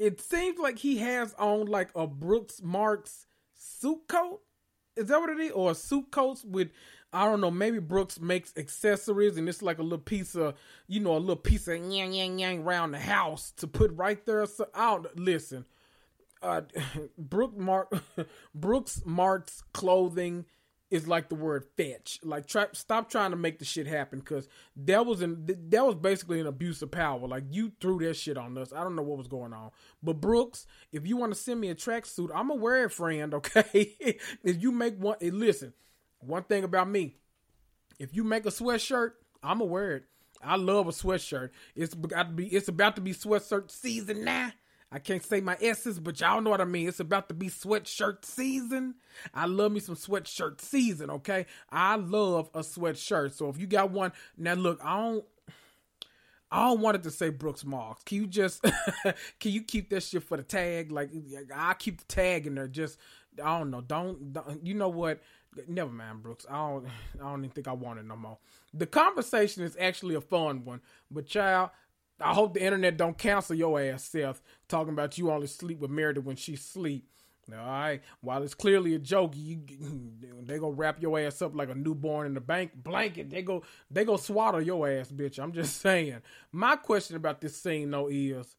[0.00, 4.40] it seems like he has on like a Brooks Marks suit coat.
[4.96, 5.52] Is that what it is?
[5.52, 6.70] Or a suit coat with
[7.12, 10.54] I don't know, maybe Brooks makes accessories and it's like a little piece of
[10.88, 14.24] you know, a little piece of yang yang yang around the house to put right
[14.24, 14.46] there.
[14.46, 15.66] So I don't listen.
[16.42, 16.62] Uh
[17.18, 17.92] Brooks Mark
[18.54, 20.46] Brooks Marks clothing
[20.90, 22.18] is like the word fetch.
[22.22, 25.94] Like try, stop trying to make the shit happen because that was an that was
[25.94, 27.26] basically an abuse of power.
[27.26, 28.72] Like you threw that shit on us.
[28.72, 29.70] I don't know what was going on.
[30.02, 33.34] But Brooks, if you want to send me a tracksuit, I'm gonna wear it, friend.
[33.40, 33.96] Okay.
[34.44, 35.72] if you make one, listen.
[36.20, 37.16] One thing about me,
[37.98, 39.12] if you make a sweatshirt,
[39.42, 40.04] I'm gonna wear it.
[40.42, 41.50] I love a sweatshirt.
[41.74, 42.46] It's got to be.
[42.46, 44.52] It's about to be sweatshirt season now.
[44.92, 46.88] I can't say my S's, but y'all know what I mean.
[46.88, 48.96] It's about to be sweatshirt season.
[49.32, 51.46] I love me some sweatshirt season, okay?
[51.70, 53.32] I love a sweatshirt.
[53.32, 55.24] So if you got one, now look, I don't
[56.52, 58.02] I don't want it to say Brooks Marks.
[58.02, 58.62] Can you just
[59.40, 60.90] can you keep that shit for the tag?
[60.90, 61.10] Like
[61.54, 62.66] I keep the tag in there.
[62.66, 62.98] Just
[63.42, 63.80] I don't know.
[63.80, 65.22] Don't, don't you know what?
[65.68, 66.46] Never mind, Brooks.
[66.50, 66.86] I don't
[67.20, 68.38] I don't even think I want it no more.
[68.74, 70.80] The conversation is actually a fun one,
[71.10, 71.70] but child,
[72.20, 75.90] I hope the internet don't cancel your ass, Seth, talking about you only sleep with
[75.90, 77.06] Meredith when she sleep.
[77.52, 78.00] All right.
[78.20, 79.60] While it's clearly a joke, you
[80.42, 83.30] they go wrap your ass up like a newborn in the bank blanket.
[83.30, 85.38] They go they go swaddle your ass, bitch.
[85.38, 86.18] I'm just saying.
[86.52, 88.56] My question about this scene though is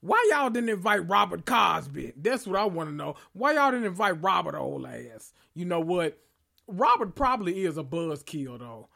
[0.00, 2.14] why y'all didn't invite Robert Cosby?
[2.16, 3.14] That's what I want to know.
[3.32, 5.32] Why y'all didn't invite Robert old ass?
[5.54, 6.18] You know what?
[6.66, 8.88] Robert probably is a buzzkill though.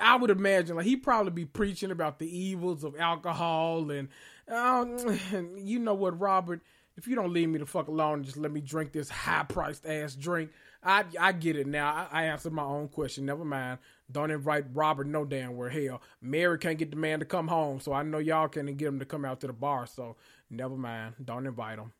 [0.00, 4.08] I would imagine like he probably be preaching about the evils of alcohol and
[4.48, 4.96] um,
[5.56, 6.62] you know what, Robert,
[6.96, 9.44] if you don't leave me the fuck alone and just let me drink this high
[9.44, 10.50] priced ass drink,
[10.82, 12.08] I I get it now.
[12.10, 13.26] I, I answered my own question.
[13.26, 13.78] Never mind.
[14.10, 15.68] Don't invite Robert no damn where.
[15.68, 18.88] Hell, Mary can't get the man to come home, so I know y'all can't get
[18.88, 19.86] him to come out to the bar.
[19.86, 20.16] So
[20.48, 21.14] never mind.
[21.22, 21.92] Don't invite him.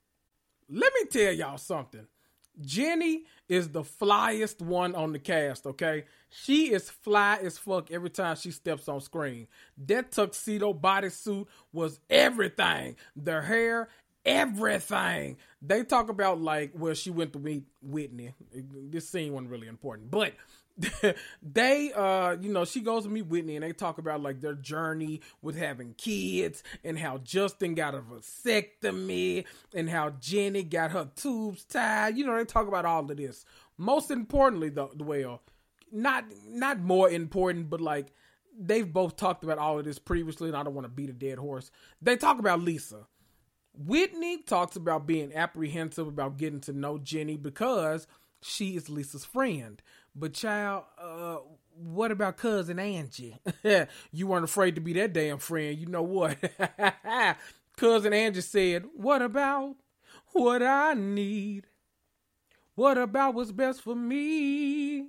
[0.68, 2.06] Let me tell y'all something.
[2.60, 6.04] Jenny is the flyest one on the cast, okay?
[6.30, 9.46] She is fly as fuck every time she steps on screen.
[9.86, 12.96] That tuxedo bodysuit was everything.
[13.14, 13.88] The hair
[14.26, 15.36] everything.
[15.62, 18.34] They talk about like where she went to meet Whitney.
[18.52, 20.32] This scene wasn't really important, but
[21.42, 24.54] they uh you know she goes to meet Whitney and they talk about like their
[24.54, 31.08] journey with having kids and how Justin got a vasectomy and how Jenny got her
[31.16, 32.18] tubes tied.
[32.18, 33.46] You know, they talk about all of this.
[33.78, 35.40] Most importantly though, well,
[35.90, 38.12] not not more important, but like
[38.58, 41.14] they've both talked about all of this previously, and I don't want to beat a
[41.14, 41.70] dead horse.
[42.02, 43.06] They talk about Lisa.
[43.78, 48.06] Whitney talks about being apprehensive about getting to know Jenny because
[48.40, 49.82] she is Lisa's friend.
[50.18, 51.38] But child, uh,
[51.76, 53.36] what about cousin Angie?
[54.12, 55.76] you weren't afraid to be that damn friend.
[55.78, 56.38] You know what?
[57.76, 59.76] cousin Angie said, "What about
[60.32, 61.66] what I need?
[62.74, 65.08] What about what's best for me?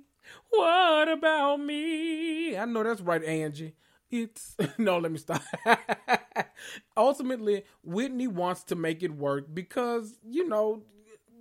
[0.50, 3.74] What about me?" I know that's right, Angie.
[4.10, 5.42] It's no, let me stop.
[6.96, 10.82] Ultimately, Whitney wants to make it work because, you know,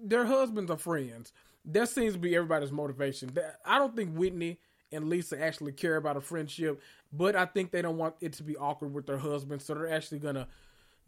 [0.03, 1.33] their husbands are friends
[1.67, 3.35] that seems to be everybody's motivation.
[3.65, 4.59] I don't think Whitney
[4.91, 8.43] and Lisa actually care about a friendship, but I think they don't want it to
[8.43, 10.47] be awkward with their husband, so they're actually gonna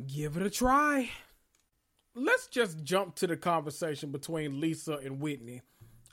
[0.06, 1.10] give it a try.
[2.16, 5.62] Let's just jump to the conversation between Lisa and Whitney.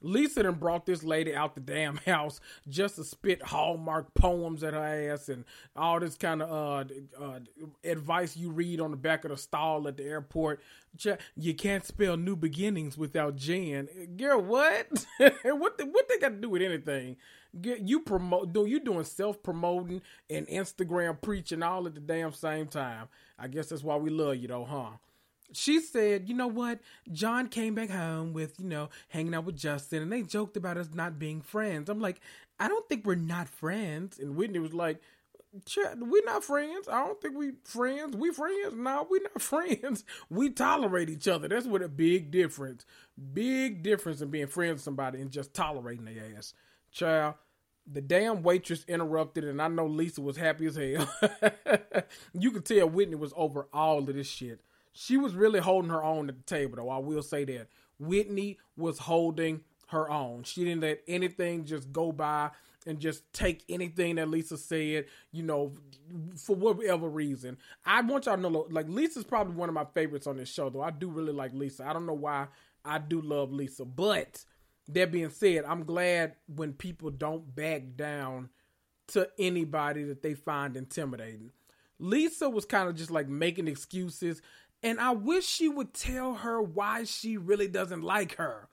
[0.07, 4.75] Lisa then brought this lady out the damn house just to spit Hallmark poems at
[4.75, 5.45] her ass and
[5.75, 7.41] all this kind of uh, uh,
[7.85, 10.61] advice you read on the back of the stall at the airport.
[11.37, 13.89] You can't spell new beginnings without Jan.
[14.17, 14.89] Girl, what?
[15.45, 17.17] what the, what they got to do with anything?
[17.63, 22.67] You promote, do you doing self promoting and Instagram preaching all at the damn same
[22.67, 23.09] time?
[23.39, 24.91] I guess that's why we love you though, huh?
[25.57, 26.81] She said, you know what?
[27.13, 30.77] John came back home with, you know, hanging out with Justin, and they joked about
[30.77, 31.89] us not being friends.
[31.89, 32.21] I'm like,
[32.61, 34.19] I don't think we're not friends.
[34.19, 35.01] And Whitney was like,
[35.99, 36.89] we're not friends.
[36.89, 38.17] I don't think we friends.
[38.17, 38.75] We friends?
[38.75, 40.05] No, we're not friends.
[40.29, 41.49] We tolerate each other.
[41.49, 42.85] That's what a big difference.
[43.33, 46.53] Big difference in being friends with somebody and just tolerating their ass.
[46.93, 47.35] Child,
[47.91, 51.09] the damn waitress interrupted, and I know Lisa was happy as hell.
[52.35, 54.61] you could tell Whitney was over all of this shit.
[54.99, 56.89] She was really holding her own at the table, though.
[56.89, 57.69] I will say that.
[57.99, 60.43] Whitney was holding her own.
[60.45, 62.51] She didn't let anything just go by
[62.87, 65.73] and just take anything that Lisa said, you know,
[66.37, 67.59] for whatever reason.
[67.85, 70.71] I want y'all to know, like, Lisa's probably one of my favorites on this show,
[70.71, 70.83] though.
[70.83, 71.87] I do really like Lisa.
[71.87, 72.47] I don't know why
[72.85, 73.85] I do love Lisa.
[73.85, 74.45] But
[74.89, 78.49] that being said, I'm glad when people don't back down
[79.09, 81.51] to anybody that they find intimidating.
[81.99, 84.43] Lisa was kind of just like making excuses.
[84.87, 88.69] And I wish she would tell her why she really doesn't like her.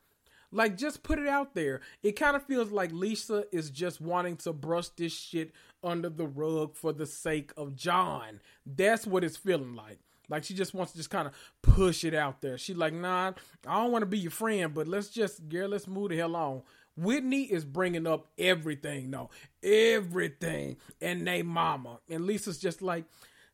[0.51, 1.81] Like, just put it out there.
[2.03, 5.53] It kind of feels like Lisa is just wanting to brush this shit
[5.83, 8.41] under the rug for the sake of John.
[8.63, 9.97] That's what it's feeling like.
[10.29, 11.33] Like she just wants to just kind of
[11.63, 12.59] push it out there.
[12.59, 13.31] She's like, nah,
[13.67, 16.35] I don't want to be your friend, but let's just, girl, let's move the hell
[16.35, 16.61] on.
[16.95, 19.31] Whitney is bringing up everything, no,
[19.63, 22.01] everything, and they mama.
[22.07, 23.05] And Lisa's just like,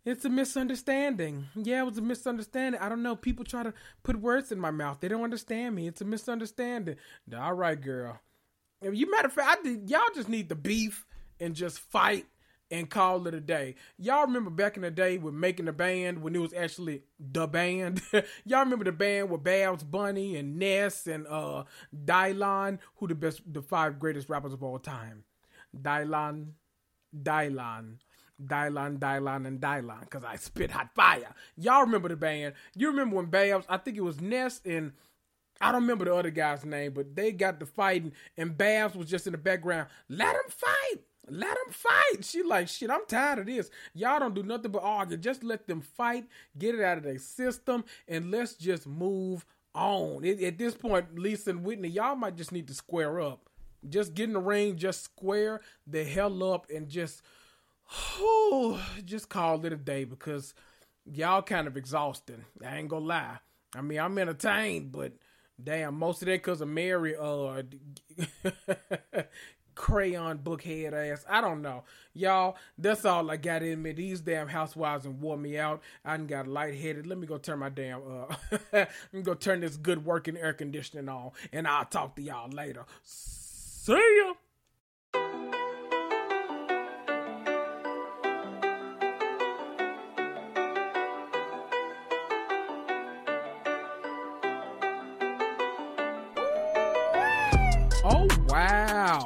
[0.06, 1.48] it's a misunderstanding.
[1.56, 2.80] Yeah, it was a misunderstanding.
[2.82, 3.16] I don't know.
[3.16, 3.74] People try to
[4.04, 5.00] put words in my mouth.
[5.00, 5.88] They don't understand me.
[5.88, 6.96] It's a misunderstanding.
[7.38, 8.20] All right, girl.
[8.82, 11.06] You matter of fact, I did, y'all just need the beef
[11.40, 12.26] and just fight
[12.72, 13.76] and call it a day.
[13.98, 17.48] Y'all remember back in the day with making the band when it was actually the
[17.48, 18.02] band.
[18.46, 21.64] y'all remember the band with Babs Bunny and Ness and uh
[22.06, 25.24] Dylan, who the best the five greatest rappers of all time.
[25.76, 26.52] Dylan,
[27.16, 27.98] Dylan,
[28.44, 31.34] Dylan, Dylan, and Dylan because I spit hot fire.
[31.58, 32.54] Y'all remember the band?
[32.76, 33.66] You remember when Babs?
[33.70, 34.94] I think it was Ness and
[35.62, 39.10] I don't remember the other guy's name, but they got the fighting, and Babs was
[39.10, 39.90] just in the background.
[40.08, 41.02] Let them fight.
[41.30, 42.24] Let them fight.
[42.24, 42.90] She like shit.
[42.90, 43.70] I'm tired of this.
[43.94, 45.18] Y'all don't do nothing but argue.
[45.18, 46.26] Just let them fight.
[46.58, 50.24] Get it out of their system, and let's just move on.
[50.24, 53.50] It, at this point, Lisa and Whitney, y'all might just need to square up.
[53.88, 54.78] Just get in the ring.
[54.78, 57.22] Just square the hell up and just
[57.90, 60.54] whew, just call it a day because
[61.06, 62.46] y'all kind of exhausting.
[62.66, 63.38] I ain't gonna lie.
[63.76, 65.14] I mean, I'm entertained, but
[65.62, 67.64] damn, most of that because of Mary, uh,
[69.76, 71.24] crayon bookhead ass.
[71.30, 71.84] I don't know.
[72.14, 73.94] Y'all, that's all I got in me.
[73.94, 75.82] These damn housewives and wore me out.
[76.04, 77.08] I done got lightheaded.
[77.08, 78.36] Let me go turn my damn, uh,
[78.74, 82.50] let me go turn this good working air conditioning on, and I'll talk to y'all
[82.50, 82.86] later.
[83.04, 84.34] See ya.
[98.04, 99.26] Oh, wow.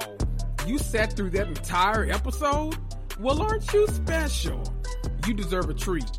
[0.65, 2.75] You sat through that entire episode?
[3.19, 4.63] Well, aren't you special?
[5.27, 6.09] You deserve a treat.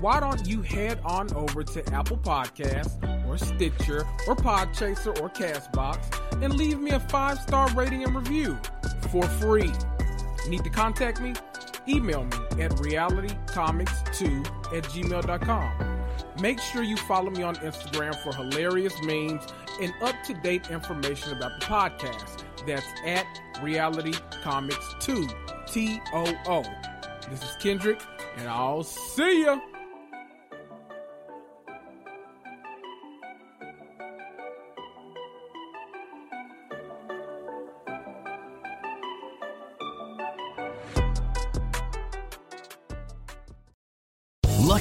[0.00, 6.42] why don't you head on over to Apple Podcasts or Stitcher or Podchaser or Castbox
[6.42, 8.56] and leave me a five star rating and review
[9.10, 9.72] for free.
[10.48, 11.34] Need to contact me?
[11.88, 15.97] Email me at realitycomics2 at gmail.com.
[16.40, 19.44] Make sure you follow me on Instagram for hilarious memes
[19.80, 22.44] and up to date information about the podcast.
[22.66, 23.26] That's at
[23.60, 25.26] Reality Comics 2,
[25.66, 26.62] T O O.
[27.28, 28.00] This is Kendrick,
[28.36, 29.58] and I'll see ya.